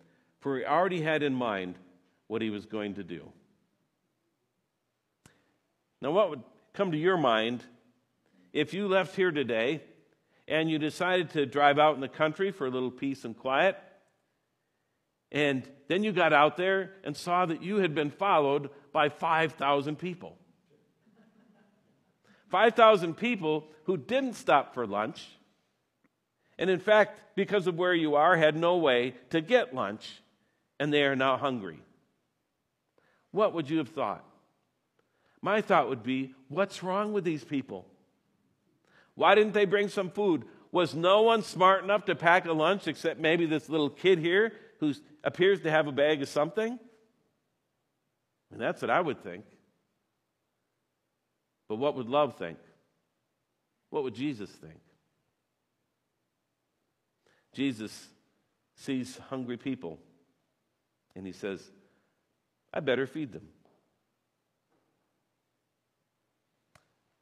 for 0.40 0.58
he 0.58 0.64
already 0.64 1.02
had 1.02 1.22
in 1.22 1.34
mind 1.34 1.76
what 2.28 2.42
he 2.42 2.50
was 2.50 2.66
going 2.66 2.94
to 2.94 3.04
do. 3.04 3.22
Now, 6.00 6.12
what 6.12 6.30
would 6.30 6.42
come 6.72 6.92
to 6.92 6.98
your 6.98 7.16
mind 7.16 7.64
if 8.52 8.74
you 8.74 8.86
left 8.86 9.16
here 9.16 9.30
today 9.30 9.82
and 10.46 10.70
you 10.70 10.78
decided 10.78 11.30
to 11.30 11.46
drive 11.46 11.78
out 11.78 11.94
in 11.94 12.00
the 12.00 12.08
country 12.08 12.52
for 12.52 12.66
a 12.66 12.70
little 12.70 12.90
peace 12.90 13.24
and 13.24 13.36
quiet? 13.36 13.76
And 15.32 15.68
then 15.88 16.02
you 16.04 16.12
got 16.12 16.32
out 16.32 16.56
there 16.56 16.92
and 17.04 17.16
saw 17.16 17.46
that 17.46 17.62
you 17.62 17.78
had 17.78 17.94
been 17.94 18.10
followed 18.10 18.70
by 18.92 19.08
5,000 19.08 19.96
people. 19.96 20.36
5,000 22.50 23.16
people 23.16 23.66
who 23.84 23.96
didn't 23.96 24.34
stop 24.34 24.72
for 24.74 24.86
lunch, 24.86 25.26
and 26.58 26.70
in 26.70 26.78
fact, 26.78 27.20
because 27.34 27.66
of 27.66 27.76
where 27.76 27.94
you 27.94 28.14
are, 28.14 28.36
had 28.36 28.56
no 28.56 28.76
way 28.76 29.14
to 29.30 29.40
get 29.40 29.74
lunch, 29.74 30.22
and 30.80 30.92
they 30.92 31.02
are 31.04 31.16
now 31.16 31.36
hungry. 31.36 31.80
What 33.30 33.52
would 33.52 33.68
you 33.68 33.78
have 33.78 33.88
thought? 33.88 34.24
My 35.42 35.60
thought 35.60 35.88
would 35.88 36.02
be, 36.02 36.34
what's 36.48 36.82
wrong 36.82 37.12
with 37.12 37.24
these 37.24 37.44
people? 37.44 37.86
Why 39.14 39.34
didn't 39.34 39.52
they 39.52 39.64
bring 39.64 39.88
some 39.88 40.10
food? 40.10 40.44
Was 40.72 40.94
no 40.94 41.22
one 41.22 41.42
smart 41.42 41.84
enough 41.84 42.06
to 42.06 42.14
pack 42.14 42.46
a 42.46 42.52
lunch 42.52 42.86
except 42.86 43.20
maybe 43.20 43.46
this 43.46 43.68
little 43.68 43.90
kid 43.90 44.18
here 44.18 44.52
who 44.80 44.92
appears 45.24 45.60
to 45.62 45.70
have 45.70 45.86
a 45.86 45.92
bag 45.92 46.22
of 46.22 46.28
something? 46.28 46.78
And 48.50 48.60
that's 48.60 48.82
what 48.82 48.90
I 48.90 49.00
would 49.00 49.22
think. 49.22 49.44
But 51.68 51.76
what 51.76 51.96
would 51.96 52.08
love 52.08 52.36
think? 52.38 52.58
What 53.90 54.04
would 54.04 54.14
Jesus 54.14 54.50
think? 54.50 54.80
Jesus 57.52 58.08
sees 58.76 59.18
hungry 59.30 59.56
people 59.56 59.98
and 61.14 61.26
he 61.26 61.32
says, 61.32 61.62
I 62.72 62.80
better 62.80 63.06
feed 63.06 63.32
them. 63.32 63.48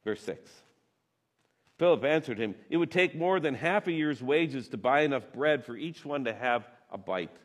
Verse 0.03 0.21
6. 0.21 0.51
Philip 1.77 2.03
answered 2.03 2.37
him, 2.37 2.55
It 2.69 2.77
would 2.77 2.91
take 2.91 3.15
more 3.15 3.39
than 3.39 3.55
half 3.55 3.87
a 3.87 3.91
year's 3.91 4.21
wages 4.21 4.69
to 4.69 4.77
buy 4.77 5.01
enough 5.01 5.31
bread 5.33 5.65
for 5.65 5.75
each 5.75 6.05
one 6.05 6.25
to 6.25 6.33
have 6.33 6.67
a 6.95 6.97
bite. 6.97 7.37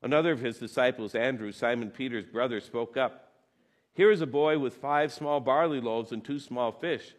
Another 0.00 0.30
of 0.32 0.40
his 0.40 0.58
disciples, 0.58 1.14
Andrew, 1.14 1.50
Simon 1.50 1.90
Peter's 1.90 2.24
brother, 2.24 2.60
spoke 2.60 2.96
up. 2.96 3.32
Here 3.92 4.12
is 4.12 4.20
a 4.20 4.26
boy 4.26 4.58
with 4.58 4.76
five 4.76 5.12
small 5.12 5.40
barley 5.40 5.80
loaves 5.80 6.12
and 6.12 6.24
two 6.24 6.38
small 6.38 6.70
fish. 6.70 7.14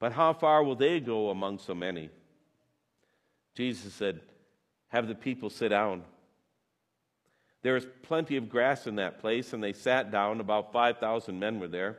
But 0.00 0.12
how 0.12 0.32
far 0.32 0.64
will 0.64 0.74
they 0.74 0.98
go 0.98 1.28
among 1.28 1.58
so 1.58 1.74
many? 1.74 2.08
Jesus 3.54 3.92
said, 3.92 4.20
Have 4.88 5.06
the 5.06 5.14
people 5.14 5.50
sit 5.50 5.68
down. 5.68 6.02
There 7.62 7.74
was 7.74 7.86
plenty 8.02 8.38
of 8.38 8.48
grass 8.48 8.86
in 8.86 8.96
that 8.96 9.20
place, 9.20 9.52
and 9.52 9.62
they 9.62 9.74
sat 9.74 10.10
down. 10.10 10.40
About 10.40 10.72
5,000 10.72 11.38
men 11.38 11.60
were 11.60 11.68
there. 11.68 11.98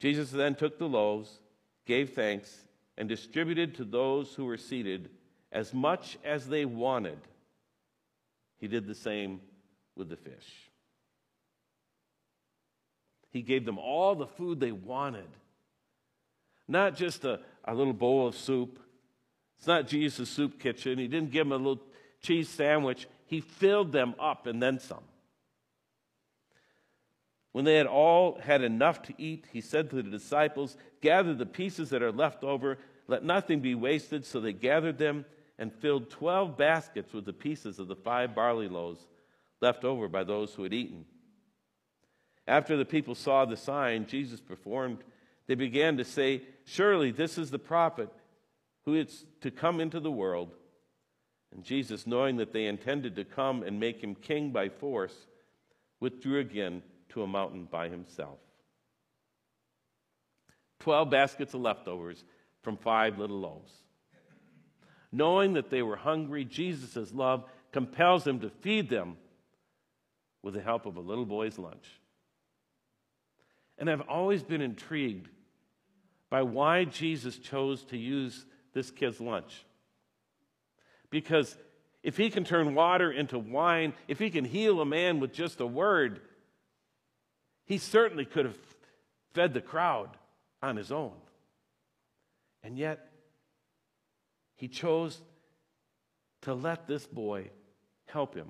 Jesus 0.00 0.30
then 0.30 0.54
took 0.54 0.78
the 0.78 0.88
loaves, 0.88 1.40
gave 1.84 2.14
thanks, 2.14 2.64
and 2.96 3.10
distributed 3.10 3.74
to 3.74 3.84
those 3.84 4.34
who 4.34 4.46
were 4.46 4.56
seated 4.56 5.10
as 5.52 5.72
much 5.72 6.18
as 6.24 6.46
they 6.46 6.64
wanted. 6.64 7.18
He 8.58 8.68
did 8.68 8.86
the 8.86 8.94
same 8.94 9.40
with 9.96 10.08
the 10.08 10.16
fish. 10.16 10.70
He 13.30 13.42
gave 13.42 13.64
them 13.64 13.78
all 13.78 14.14
the 14.14 14.26
food 14.26 14.60
they 14.60 14.72
wanted. 14.72 15.28
Not 16.66 16.96
just 16.96 17.24
a, 17.24 17.40
a 17.64 17.74
little 17.74 17.92
bowl 17.92 18.26
of 18.26 18.34
soup. 18.34 18.78
It's 19.58 19.66
not 19.66 19.86
Jesus' 19.86 20.28
soup 20.28 20.58
kitchen. 20.58 20.98
He 20.98 21.08
didn't 21.08 21.30
give 21.30 21.46
them 21.46 21.52
a 21.52 21.56
little 21.56 21.82
cheese 22.20 22.48
sandwich. 22.48 23.06
He 23.26 23.40
filled 23.40 23.92
them 23.92 24.14
up 24.18 24.46
and 24.46 24.62
then 24.62 24.78
some. 24.78 25.04
When 27.52 27.64
they 27.64 27.76
had 27.76 27.86
all 27.86 28.38
had 28.40 28.62
enough 28.62 29.02
to 29.02 29.14
eat, 29.18 29.46
he 29.52 29.60
said 29.60 29.90
to 29.90 29.96
the 29.96 30.02
disciples, 30.02 30.76
Gather 31.00 31.34
the 31.34 31.46
pieces 31.46 31.90
that 31.90 32.02
are 32.02 32.12
left 32.12 32.44
over, 32.44 32.78
let 33.06 33.24
nothing 33.24 33.60
be 33.60 33.74
wasted. 33.74 34.24
So 34.24 34.40
they 34.40 34.52
gathered 34.52 34.98
them 34.98 35.24
and 35.58 35.72
filled 35.72 36.10
12 36.10 36.56
baskets 36.56 37.12
with 37.12 37.24
the 37.24 37.32
pieces 37.32 37.78
of 37.78 37.88
the 37.88 37.96
five 37.96 38.34
barley 38.34 38.68
loaves 38.68 39.06
left 39.60 39.84
over 39.84 40.08
by 40.08 40.24
those 40.24 40.54
who 40.54 40.62
had 40.62 40.72
eaten. 40.72 41.04
After 42.46 42.76
the 42.76 42.84
people 42.84 43.14
saw 43.14 43.44
the 43.44 43.56
sign 43.56 44.06
Jesus 44.06 44.40
performed, 44.40 44.98
they 45.46 45.54
began 45.54 45.96
to 45.96 46.04
say, 46.04 46.42
Surely 46.64 47.10
this 47.10 47.38
is 47.38 47.50
the 47.50 47.58
prophet 47.58 48.10
who 48.84 48.94
is 48.94 49.26
to 49.40 49.50
come 49.50 49.80
into 49.80 50.00
the 50.00 50.10
world. 50.10 50.54
And 51.52 51.64
Jesus, 51.64 52.06
knowing 52.06 52.36
that 52.36 52.52
they 52.52 52.66
intended 52.66 53.16
to 53.16 53.24
come 53.24 53.62
and 53.62 53.80
make 53.80 54.02
him 54.02 54.14
king 54.14 54.50
by 54.50 54.68
force, 54.68 55.14
withdrew 56.00 56.38
again 56.38 56.82
to 57.10 57.22
a 57.22 57.26
mountain 57.26 57.66
by 57.70 57.88
himself. 57.88 58.38
Twelve 60.78 61.10
baskets 61.10 61.54
of 61.54 61.60
leftovers 61.60 62.22
from 62.62 62.76
five 62.76 63.18
little 63.18 63.40
loaves. 63.40 63.72
Knowing 65.10 65.54
that 65.54 65.70
they 65.70 65.82
were 65.82 65.96
hungry, 65.96 66.44
Jesus' 66.44 67.12
love 67.12 67.44
compels 67.72 68.26
him 68.26 68.40
to 68.40 68.50
feed 68.50 68.88
them 68.88 69.16
with 70.42 70.54
the 70.54 70.60
help 70.60 70.86
of 70.86 70.96
a 70.96 71.00
little 71.00 71.26
boy's 71.26 71.58
lunch. 71.58 71.86
And 73.78 73.88
I've 73.88 74.08
always 74.08 74.42
been 74.42 74.60
intrigued 74.60 75.28
by 76.30 76.42
why 76.42 76.84
Jesus 76.84 77.38
chose 77.38 77.84
to 77.84 77.96
use 77.96 78.44
this 78.74 78.90
kid's 78.90 79.20
lunch. 79.20 79.64
Because 81.10 81.56
if 82.02 82.16
he 82.16 82.30
can 82.30 82.44
turn 82.44 82.74
water 82.74 83.10
into 83.10 83.38
wine, 83.38 83.94
if 84.08 84.18
he 84.18 84.30
can 84.30 84.44
heal 84.44 84.80
a 84.80 84.86
man 84.86 85.20
with 85.20 85.32
just 85.32 85.60
a 85.60 85.66
word, 85.66 86.20
he 87.64 87.78
certainly 87.78 88.24
could 88.24 88.44
have 88.44 88.58
fed 89.32 89.54
the 89.54 89.60
crowd 89.60 90.10
on 90.62 90.76
his 90.76 90.92
own. 90.92 91.12
And 92.62 92.78
yet, 92.78 93.07
he 94.58 94.66
chose 94.68 95.18
to 96.42 96.52
let 96.52 96.86
this 96.86 97.06
boy 97.06 97.50
help 98.06 98.34
him 98.34 98.48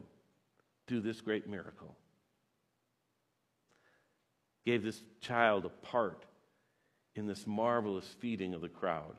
do 0.87 1.01
this 1.01 1.21
great 1.21 1.49
miracle. 1.49 1.95
Gave 4.65 4.83
this 4.83 5.01
child 5.21 5.67
a 5.67 5.69
part 5.69 6.25
in 7.15 7.27
this 7.27 7.47
marvelous 7.47 8.07
feeding 8.21 8.55
of 8.55 8.63
the 8.63 8.69
crowd. 8.69 9.17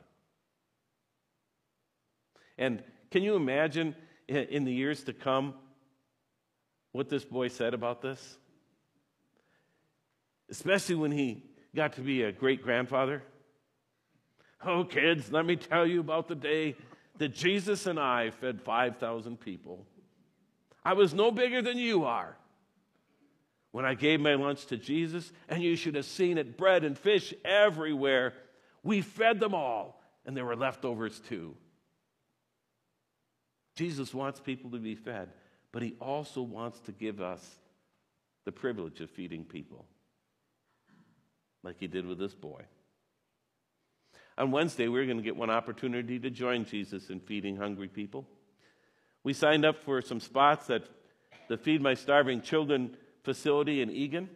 And 2.58 2.82
can 3.10 3.22
you 3.22 3.36
imagine 3.36 3.94
in 4.28 4.64
the 4.64 4.72
years 4.72 5.04
to 5.04 5.12
come 5.12 5.54
what 6.90 7.08
this 7.08 7.24
boy 7.24 7.48
said 7.48 7.72
about 7.72 8.02
this? 8.02 8.36
Especially 10.50 10.96
when 10.96 11.12
he 11.12 11.44
got 11.74 11.92
to 11.94 12.00
be 12.00 12.24
a 12.24 12.32
great 12.32 12.62
grandfather. 12.62 13.22
Oh, 14.64 14.84
kids, 14.84 15.32
let 15.32 15.46
me 15.46 15.56
tell 15.56 15.86
you 15.86 16.00
about 16.00 16.28
the 16.28 16.34
day 16.34 16.76
that 17.18 17.34
Jesus 17.34 17.86
and 17.86 17.98
I 17.98 18.30
fed 18.30 18.60
5,000 18.60 19.40
people. 19.40 19.86
I 20.84 20.92
was 20.94 21.14
no 21.14 21.30
bigger 21.30 21.62
than 21.62 21.78
you 21.78 22.04
are 22.04 22.36
when 23.72 23.84
I 23.84 23.94
gave 23.94 24.20
my 24.20 24.34
lunch 24.34 24.66
to 24.66 24.76
Jesus, 24.76 25.32
and 25.48 25.62
you 25.62 25.76
should 25.76 25.94
have 25.94 26.04
seen 26.04 26.38
it 26.38 26.56
bread 26.56 26.84
and 26.84 26.98
fish 26.98 27.32
everywhere. 27.44 28.34
We 28.82 29.00
fed 29.00 29.40
them 29.40 29.54
all, 29.54 30.02
and 30.26 30.36
there 30.36 30.44
were 30.44 30.56
leftovers 30.56 31.20
too. 31.20 31.54
Jesus 33.76 34.12
wants 34.12 34.40
people 34.40 34.70
to 34.70 34.78
be 34.78 34.94
fed, 34.94 35.30
but 35.72 35.82
he 35.82 35.94
also 36.00 36.42
wants 36.42 36.80
to 36.80 36.92
give 36.92 37.20
us 37.20 37.58
the 38.44 38.52
privilege 38.52 39.00
of 39.00 39.10
feeding 39.10 39.44
people, 39.44 39.86
like 41.62 41.78
he 41.78 41.86
did 41.86 42.06
with 42.06 42.18
this 42.18 42.34
boy. 42.34 42.62
On 44.40 44.50
Wednesday, 44.52 44.88
we're 44.88 45.04
going 45.04 45.18
to 45.18 45.22
get 45.22 45.36
one 45.36 45.50
opportunity 45.50 46.18
to 46.18 46.30
join 46.30 46.64
Jesus 46.64 47.10
in 47.10 47.20
feeding 47.20 47.56
hungry 47.56 47.88
people. 47.88 48.26
We 49.22 49.34
signed 49.34 49.66
up 49.66 49.84
for 49.84 50.00
some 50.00 50.18
spots 50.18 50.70
at 50.70 50.84
the 51.48 51.58
Feed 51.58 51.82
My 51.82 51.92
Starving 51.92 52.40
Children 52.40 52.96
facility 53.22 53.82
in 53.82 53.90
Eagan. 53.90 54.30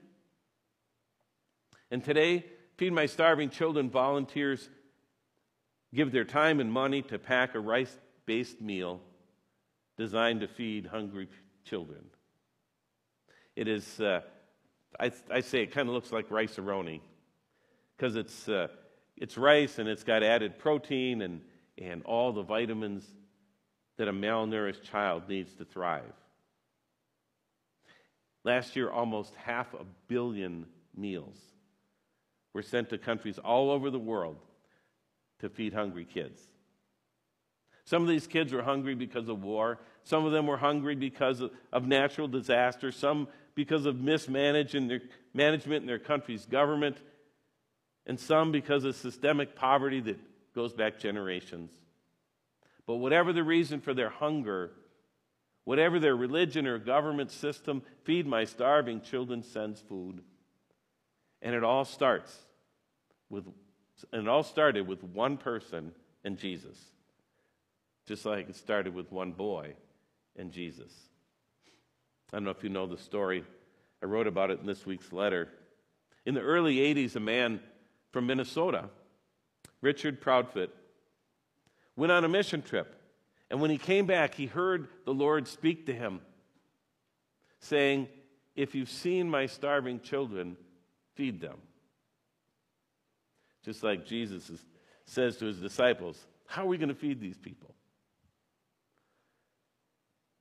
And 1.91 2.05
today, 2.05 2.45
Feed 2.77 2.93
My 2.93 3.07
Starving 3.07 3.49
Children 3.49 3.89
volunteers 3.89 4.69
give 5.95 6.13
their 6.13 6.25
time 6.25 6.61
and 6.61 6.71
money 6.71 7.01
to 7.01 7.19
pack 7.19 7.55
a 7.55 7.61
rice 7.61 7.97
based 8.27 8.61
meal 8.61 9.01
designed 9.97 10.41
to 10.41 10.49
feed 10.49 10.85
hungry 10.85 11.31
children. 11.65 12.05
It 13.57 13.69
is, 13.69 14.01
uh, 14.01 14.21
I, 15.01 15.13
I, 15.31 15.41
say 15.41 15.63
it 15.63 15.73
kind 15.73 15.89
of 15.89 15.95
looks 15.95 16.13
like 16.13 16.31
Rice-A-Roni 16.31 17.01
because 17.97 18.17
it's, 18.17 18.51
uh, 18.51 18.69
it's 19.17 19.37
rice 19.37 19.79
and 19.79 19.89
it's 19.89 20.05
got 20.05 20.23
added 20.23 20.59
protein 20.59 21.23
and, 21.23 21.41
and 21.79 22.03
all 22.05 22.33
the 22.33 22.43
vitamins 22.43 23.05
that 23.97 24.09
a 24.09 24.13
malnourished 24.13 24.83
child 24.83 25.29
needs 25.29 25.55
to 25.55 25.65
thrive. 25.65 26.13
Last 28.45 28.77
year, 28.77 28.91
almost 28.91 29.35
half 29.37 29.73
a 29.75 29.85
billion 30.09 30.67
meals 30.97 31.39
were 32.53 32.63
sent 32.63 32.91
to 32.91 32.99
countries 32.99 33.39
all 33.39 33.71
over 33.71 33.91
the 33.91 33.99
world 33.99 34.37
to 35.41 35.49
feed 35.49 35.73
hungry 35.73 36.05
kids. 36.05 36.41
Some 37.85 38.03
of 38.03 38.09
these 38.09 38.27
kids 38.27 38.53
were 38.53 38.63
hungry 38.63 38.95
because 38.95 39.29
of 39.29 39.43
war. 39.43 39.79
Some 40.05 40.25
of 40.25 40.33
them 40.33 40.47
were 40.47 40.57
hungry 40.57 40.95
because 40.95 41.43
of, 41.73 41.87
natural 41.87 42.29
disaster. 42.29 42.91
Some 42.91 43.29
because 43.55 43.87
of 43.87 44.01
mismanagement 44.01 44.89
their, 44.89 45.03
management 45.33 45.83
in 45.83 45.87
their 45.87 45.99
country's 45.99 46.47
government. 46.47 46.97
And 48.07 48.21
some 48.21 48.53
because 48.53 48.85
of 48.85 48.97
systemic 48.97 49.57
poverty 49.57 50.01
that 50.01 50.19
goes 50.55 50.73
back 50.73 50.99
generations. 50.99 51.71
But 52.87 52.97
whatever 52.97 53.33
the 53.33 53.43
reason 53.43 53.81
for 53.81 53.95
their 53.95 54.11
hunger, 54.11 54.73
whatever 55.65 55.99
their 55.99 56.17
religion 56.17 56.67
or 56.67 56.79
government 56.79 57.31
system, 57.31 57.83
feed 58.05 58.27
my 58.27 58.45
starving 58.45 59.01
children 59.01 59.43
sends 59.43 59.81
food. 59.81 60.21
And 61.41 61.55
it 61.55 61.65
all 61.65 61.85
starts 61.85 62.37
with 63.31 63.45
and 64.13 64.23
it 64.23 64.29
all 64.29 64.43
started 64.43 64.87
with 64.87 65.03
one 65.05 65.37
person 65.37 65.93
and 66.25 66.37
Jesus. 66.37 66.79
Just 68.07 68.27
like 68.27 68.49
it 68.49 68.57
started 68.57 68.95
with 68.95 69.11
one 69.13 69.33
boy 69.33 69.75
and 70.37 70.51
Jesus. 70.51 70.93
I 72.33 72.37
don't 72.37 72.45
know 72.45 72.51
if 72.51 72.65
you 72.65 72.71
know 72.71 72.87
the 72.87 72.99
story. 72.99 73.45
I 74.03 74.07
wrote 74.07 74.27
about 74.27 74.51
it 74.51 74.61
in 74.61 74.67
this 74.67 74.85
week's 74.85 75.13
letter. 75.13 75.49
In 76.27 76.35
the 76.35 76.41
early 76.41 76.77
80s, 76.77 77.17
a 77.17 77.21
man 77.21 77.61
from 78.15 78.29
Minnesota, 78.29 78.91
Richard 79.81 80.21
Proudfoot, 80.21 80.71
went 81.97 82.13
on 82.13 82.25
a 82.25 82.29
mission 82.29 82.63
trip. 82.63 82.95
And 83.51 83.61
when 83.61 83.73
he 83.73 83.77
came 83.77 84.07
back, 84.07 84.37
he 84.37 84.47
heard 84.47 84.87
the 85.05 85.13
Lord 85.13 85.49
speak 85.49 85.87
to 85.87 85.93
him, 85.93 86.21
saying, 87.59 88.07
If 88.55 88.77
you've 88.77 88.89
seen 88.89 89.29
my 89.29 89.47
starving 89.47 89.99
children, 89.99 90.57
feed 91.17 91.41
them. 91.41 91.57
Just 93.65 93.83
like 93.83 94.07
Jesus 94.07 94.49
is, 94.49 94.65
says 95.07 95.37
to 95.39 95.47
his 95.47 95.59
disciples, 95.59 96.25
How 96.47 96.63
are 96.63 96.69
we 96.69 96.79
going 96.79 96.91
to 96.91 96.95
feed 96.95 97.21
these 97.21 97.37
people? 97.37 97.75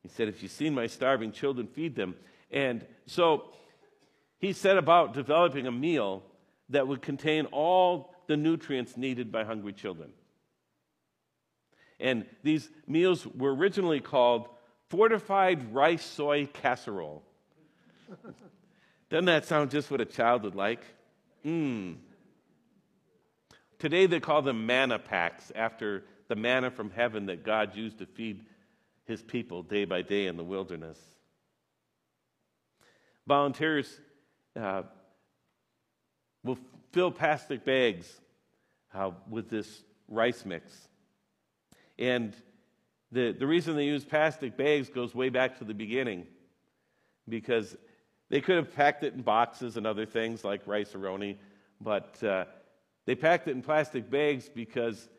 He 0.04 0.10
said, 0.10 0.28
If 0.28 0.44
you've 0.44 0.52
seen 0.52 0.76
my 0.76 0.86
starving 0.86 1.32
children, 1.32 1.66
feed 1.66 1.96
them. 1.96 2.14
And 2.52 2.86
so 3.08 3.46
he 4.38 4.54
set 4.54 4.78
about 4.78 5.16
developing 5.16 5.66
a 5.66 5.72
meal 5.72 6.22
that 6.70 6.88
would 6.88 7.02
contain 7.02 7.46
all 7.48 8.14
the 8.28 8.38
nutrients 8.38 8.98
needed 8.98 9.32
by 9.32 9.44
hungry 9.44 9.74
children. 9.74 10.12
And 12.00 12.26
these 12.44 12.70
meals 12.88 13.26
were 13.26 13.54
originally 13.54 14.00
called 14.00 14.50
fortified 14.90 15.74
rice 15.74 16.04
soy 16.04 16.48
casserole. 16.48 17.24
Doesn't 19.10 19.26
that 19.26 19.46
sound 19.46 19.72
just 19.72 19.92
what 19.92 20.02
a 20.02 20.06
child 20.06 20.44
would 20.44 20.56
like? 20.56 20.84
Mmm. 21.46 21.96
Today 23.80 24.06
they 24.06 24.20
call 24.20 24.42
them 24.42 24.66
manna 24.66 24.98
packs 24.98 25.52
after 25.56 26.04
the 26.30 26.36
manna 26.36 26.72
from 26.72 26.90
heaven 26.90 27.26
that 27.28 27.44
God 27.44 27.76
used 27.76 28.00
to 28.00 28.06
feed 28.06 28.46
his 29.06 29.22
people 29.22 29.62
day 29.62 29.86
by 29.86 30.02
day 30.02 30.28
in 30.28 30.38
the 30.38 30.44
wilderness. 30.44 30.98
Volunteers 33.28 34.00
uh, 34.60 34.84
will 36.44 36.58
fill 36.92 37.12
plastic 37.12 37.66
bags 37.66 38.20
uh, 38.94 39.12
with 39.30 39.50
this 39.50 39.84
rice 40.08 40.46
mix. 40.46 40.88
And 41.98 42.36
the, 43.12 43.32
the 43.32 43.48
reason 43.48 43.76
they 43.76 43.86
use 43.86 44.04
plastic 44.04 44.58
bags 44.58 44.90
goes 44.90 45.14
way 45.14 45.30
back 45.30 45.60
to 45.60 45.64
the 45.64 45.74
beginning 45.74 46.28
because 47.30 47.76
they 48.30 48.42
could 48.42 48.56
have 48.56 48.76
packed 48.76 49.04
it 49.04 49.14
in 49.14 49.22
boxes 49.22 49.78
and 49.78 49.86
other 49.86 50.06
things 50.06 50.44
like 50.44 50.62
Rice-A-Roni, 50.66 51.38
but 51.80 52.22
uh, 52.24 52.46
they 53.06 53.16
packed 53.16 53.48
it 53.48 53.52
in 53.52 53.62
plastic 53.62 54.10
bags 54.10 54.50
because 54.50 55.10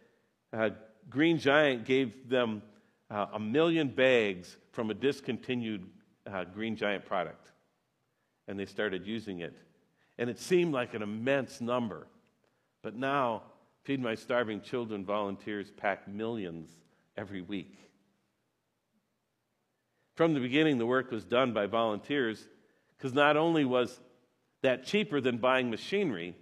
uh, 0.53 0.71
Green 1.09 1.39
Giant 1.39 1.85
gave 1.85 2.29
them 2.29 2.63
uh, 3.11 3.27
a 3.35 3.39
million 3.39 3.89
bags 3.89 4.57
from 4.73 4.91
a 4.91 4.95
discontinued 4.95 5.87
uh, 6.27 6.45
Green 6.45 6.77
Giant 6.77 7.05
product. 7.05 7.51
And 8.49 8.59
they 8.59 8.67
started 8.67 9.07
using 9.07 9.41
it. 9.41 9.57
And 10.19 10.31
it 10.31 10.39
seemed 10.39 10.73
like 10.73 10.95
an 10.95 11.03
immense 11.03 11.61
number. 11.61 12.07
But 12.83 12.95
now, 12.95 13.43
Feed 13.85 14.01
My 14.01 14.15
Starving 14.15 14.61
Children 14.61 15.05
volunteers 15.05 15.71
pack 15.77 16.09
millions 16.09 16.71
every 17.17 17.43
week. 17.43 17.77
From 20.15 20.33
the 20.33 20.41
beginning, 20.41 20.79
the 20.79 20.87
work 20.87 21.11
was 21.11 21.25
done 21.25 21.53
by 21.53 21.67
volunteers 21.67 22.47
because 22.97 23.13
not 23.13 23.37
only 23.37 23.65
was 23.65 24.01
that 24.63 24.85
cheaper 24.85 25.21
than 25.21 25.39
buying 25.39 25.71
machinery, 25.71 26.37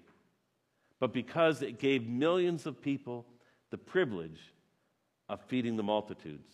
but 1.00 1.12
because 1.12 1.62
it 1.62 1.78
gave 1.78 2.06
millions 2.06 2.66
of 2.66 2.80
people 2.80 3.26
the 3.70 3.78
privilege 3.78 4.38
of 5.28 5.40
feeding 5.46 5.76
the 5.76 5.82
multitudes. 5.82 6.48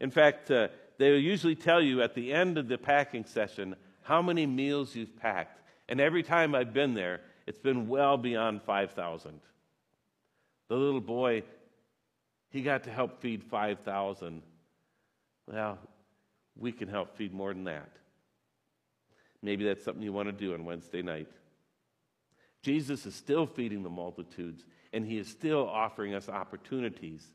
In 0.00 0.10
fact, 0.10 0.50
uh, 0.50 0.68
they 0.98 1.10
will 1.10 1.18
usually 1.18 1.54
tell 1.54 1.80
you 1.80 2.02
at 2.02 2.14
the 2.14 2.32
end 2.32 2.58
of 2.58 2.66
the 2.66 2.78
packing 2.78 3.24
session 3.24 3.76
how 4.04 4.22
many 4.22 4.46
meals 4.46 4.94
you've 4.94 5.16
packed. 5.16 5.60
And 5.88 6.00
every 6.00 6.22
time 6.22 6.54
I've 6.54 6.72
been 6.72 6.94
there, 6.94 7.20
it's 7.46 7.58
been 7.58 7.88
well 7.88 8.16
beyond 8.16 8.62
5,000. 8.62 9.40
The 10.68 10.76
little 10.76 11.00
boy, 11.00 11.42
he 12.50 12.62
got 12.62 12.84
to 12.84 12.90
help 12.90 13.20
feed 13.20 13.42
5,000. 13.42 14.42
Well, 15.50 15.78
we 16.56 16.70
can 16.70 16.88
help 16.88 17.16
feed 17.16 17.32
more 17.32 17.52
than 17.52 17.64
that. 17.64 17.90
Maybe 19.42 19.64
that's 19.64 19.84
something 19.84 20.02
you 20.02 20.12
want 20.12 20.28
to 20.28 20.32
do 20.32 20.54
on 20.54 20.64
Wednesday 20.64 21.02
night. 21.02 21.28
Jesus 22.62 23.04
is 23.04 23.14
still 23.14 23.46
feeding 23.46 23.82
the 23.82 23.90
multitudes, 23.90 24.64
and 24.92 25.04
he 25.06 25.18
is 25.18 25.28
still 25.28 25.68
offering 25.68 26.14
us 26.14 26.28
opportunities 26.28 27.26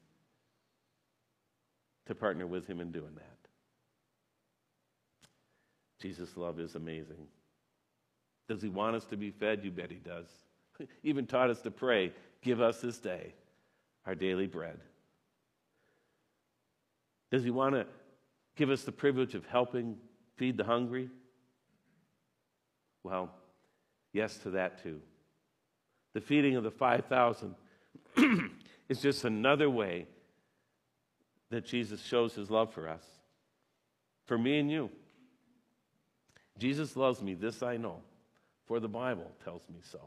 to 2.07 2.15
partner 2.15 2.47
with 2.47 2.65
him 2.67 2.79
in 2.79 2.91
doing 2.91 3.13
that. 3.15 3.38
Jesus' 6.01 6.37
love 6.37 6.59
is 6.59 6.75
amazing. 6.75 7.27
Does 8.47 8.61
he 8.61 8.69
want 8.69 8.95
us 8.95 9.05
to 9.05 9.17
be 9.17 9.31
fed? 9.31 9.63
You 9.63 9.71
bet 9.71 9.91
he 9.91 9.97
does. 9.97 10.27
He 10.77 10.87
even 11.03 11.27
taught 11.27 11.49
us 11.49 11.61
to 11.61 11.71
pray, 11.71 12.13
Give 12.41 12.61
us 12.61 12.79
this 12.81 12.97
day 12.97 13.33
our 14.05 14.15
daily 14.15 14.47
bread. 14.47 14.79
Does 17.31 17.43
he 17.43 17.51
want 17.51 17.75
to 17.75 17.85
give 18.55 18.69
us 18.69 18.83
the 18.83 18.91
privilege 18.91 19.35
of 19.35 19.45
helping 19.45 19.97
feed 20.35 20.57
the 20.57 20.63
hungry? 20.63 21.09
Well, 23.03 23.29
yes 24.13 24.37
to 24.39 24.51
that 24.51 24.81
too. 24.81 25.01
The 26.13 26.21
feeding 26.21 26.55
of 26.55 26.63
the 26.63 26.71
5,000 26.71 27.55
is 28.89 29.01
just 29.01 29.25
another 29.25 29.69
way 29.69 30.07
that 31.51 31.65
Jesus 31.65 32.01
shows 32.01 32.33
his 32.35 32.49
love 32.49 32.73
for 32.73 32.87
us, 32.87 33.03
for 34.25 34.37
me 34.37 34.59
and 34.59 34.71
you. 34.71 34.89
Jesus 36.59 36.95
loves 36.95 37.21
me, 37.21 37.33
this 37.33 37.63
I 37.63 37.77
know, 37.77 38.01
for 38.67 38.79
the 38.79 38.87
Bible 38.87 39.31
tells 39.43 39.61
me 39.69 39.79
so. 39.91 39.99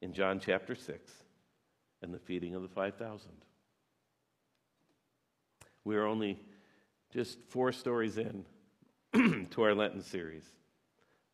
In 0.00 0.12
John 0.12 0.40
chapter 0.40 0.74
6, 0.74 1.12
and 2.02 2.12
the 2.12 2.18
feeding 2.18 2.54
of 2.54 2.62
the 2.62 2.68
5,000. 2.68 3.30
We 5.84 5.96
are 5.96 6.06
only 6.06 6.38
just 7.12 7.38
four 7.48 7.72
stories 7.72 8.18
in 8.18 8.44
to 9.50 9.62
our 9.62 9.74
Lenten 9.74 10.02
series, 10.02 10.44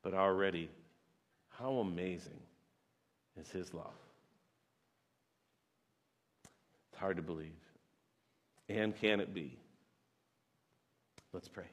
but 0.03 0.15
already, 0.15 0.71
how 1.49 1.79
amazing 1.79 2.41
is 3.41 3.51
His 3.51 3.73
love. 3.73 3.87
It's 6.91 7.01
hard 7.01 7.17
to 7.17 7.23
believe. 7.23 7.53
And 8.69 8.95
can 8.95 9.21
it 9.21 9.33
be? 9.33 9.57
Let's 11.33 11.49
pray. 11.49 11.65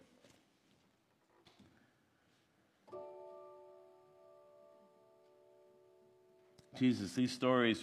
Jesus, 6.76 7.14
these 7.14 7.32
stories 7.32 7.82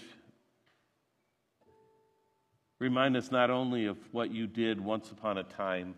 remind 2.78 3.16
us 3.16 3.30
not 3.30 3.48
only 3.48 3.86
of 3.86 3.96
what 4.12 4.30
you 4.30 4.46
did 4.46 4.80
once 4.80 5.10
upon 5.10 5.38
a 5.38 5.42
time, 5.42 5.94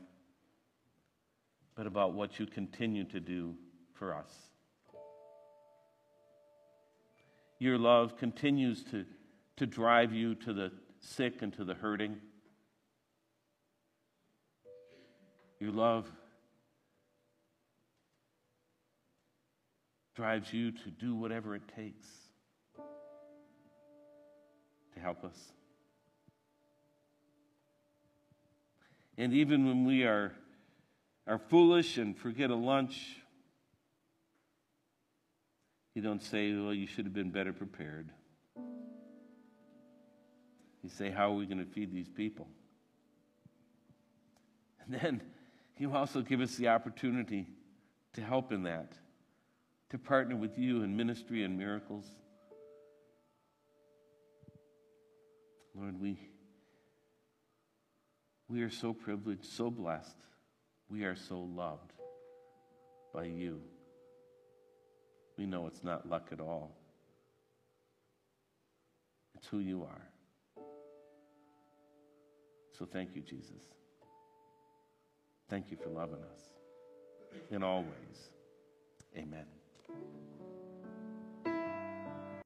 but 1.75 1.87
about 1.87 2.13
what 2.13 2.39
you 2.39 2.47
continue 2.47 3.05
to 3.05 3.19
do 3.19 3.55
for 3.95 4.15
us. 4.15 4.31
Your 7.59 7.79
love 7.79 8.17
continues 8.17 8.85
to, 8.85 9.05
to 9.57 9.67
drive 9.67 10.13
you 10.13 10.37
to 10.37 10.53
the 10.53 10.71
sick 11.01 11.43
and 11.43 11.53
to 11.55 11.65
the 11.65 11.75
hurting. 11.75 12.17
Your 15.59 15.73
love 15.73 16.07
drives 20.15 20.53
you 20.53 20.71
to 20.71 20.91
do 20.91 21.17
whatever 21.17 21.57
it 21.57 21.63
takes 21.75 22.07
to 24.95 25.01
help 25.01 25.25
us. 25.25 25.39
And 29.17 29.33
even 29.33 29.67
when 29.67 29.85
we 29.85 30.05
are, 30.05 30.33
are 31.27 31.39
foolish 31.39 31.99
and 31.99 32.17
forget 32.17 32.51
a 32.51 32.57
lunch, 32.57 33.17
you 35.95 36.03
don't 36.03 36.23
say, 36.23 36.53
well, 36.53 36.75
you 36.75 36.87
should 36.87 37.05
have 37.05 37.15
been 37.15 37.31
better 37.31 37.53
prepared. 37.53 38.11
You 40.85 40.91
say, 40.91 41.11
How 41.11 41.31
are 41.31 41.35
we 41.35 41.47
going 41.47 41.65
to 41.65 41.73
feed 41.73 41.95
these 41.95 42.11
people? 42.11 42.47
And 44.85 45.01
then 45.01 45.23
you 45.79 45.95
also 45.97 46.21
give 46.21 46.43
us 46.43 46.57
the 46.57 46.69
opportunity 46.69 47.47
to 48.13 48.21
help 48.21 48.53
in 48.53 48.65
that, 48.65 48.93
to 49.91 49.99
partner 49.99 50.37
with 50.37 50.59
you 50.59 50.83
in 50.83 50.95
ministry 50.95 51.43
and 51.43 51.57
miracles. 51.57 52.05
Lord, 55.75 56.01
we, 56.01 56.19
we 58.49 58.63
are 58.63 58.71
so 58.71 58.93
privileged, 58.93 59.45
so 59.45 59.71
blessed. 59.71 60.17
We 60.89 61.05
are 61.05 61.17
so 61.17 61.41
loved 61.41 61.93
by 63.13 63.25
you. 63.25 63.61
We 65.37 65.47
know 65.47 65.67
it's 65.67 65.83
not 65.83 66.09
luck 66.09 66.29
at 66.31 66.41
all, 66.41 66.77
it's 69.35 69.47
who 69.49 69.59
you 69.59 69.83
are. 69.83 70.09
So 72.79 72.85
thank 72.85 73.15
you, 73.15 73.23
Jesus. 73.23 73.63
Thank 75.49 75.71
you 75.71 75.77
for 75.77 75.91
loving 75.91 76.23
us 76.35 76.41
in 77.51 77.63
all 77.63 77.83
ways. 77.83 78.31
Amen. 79.17 79.45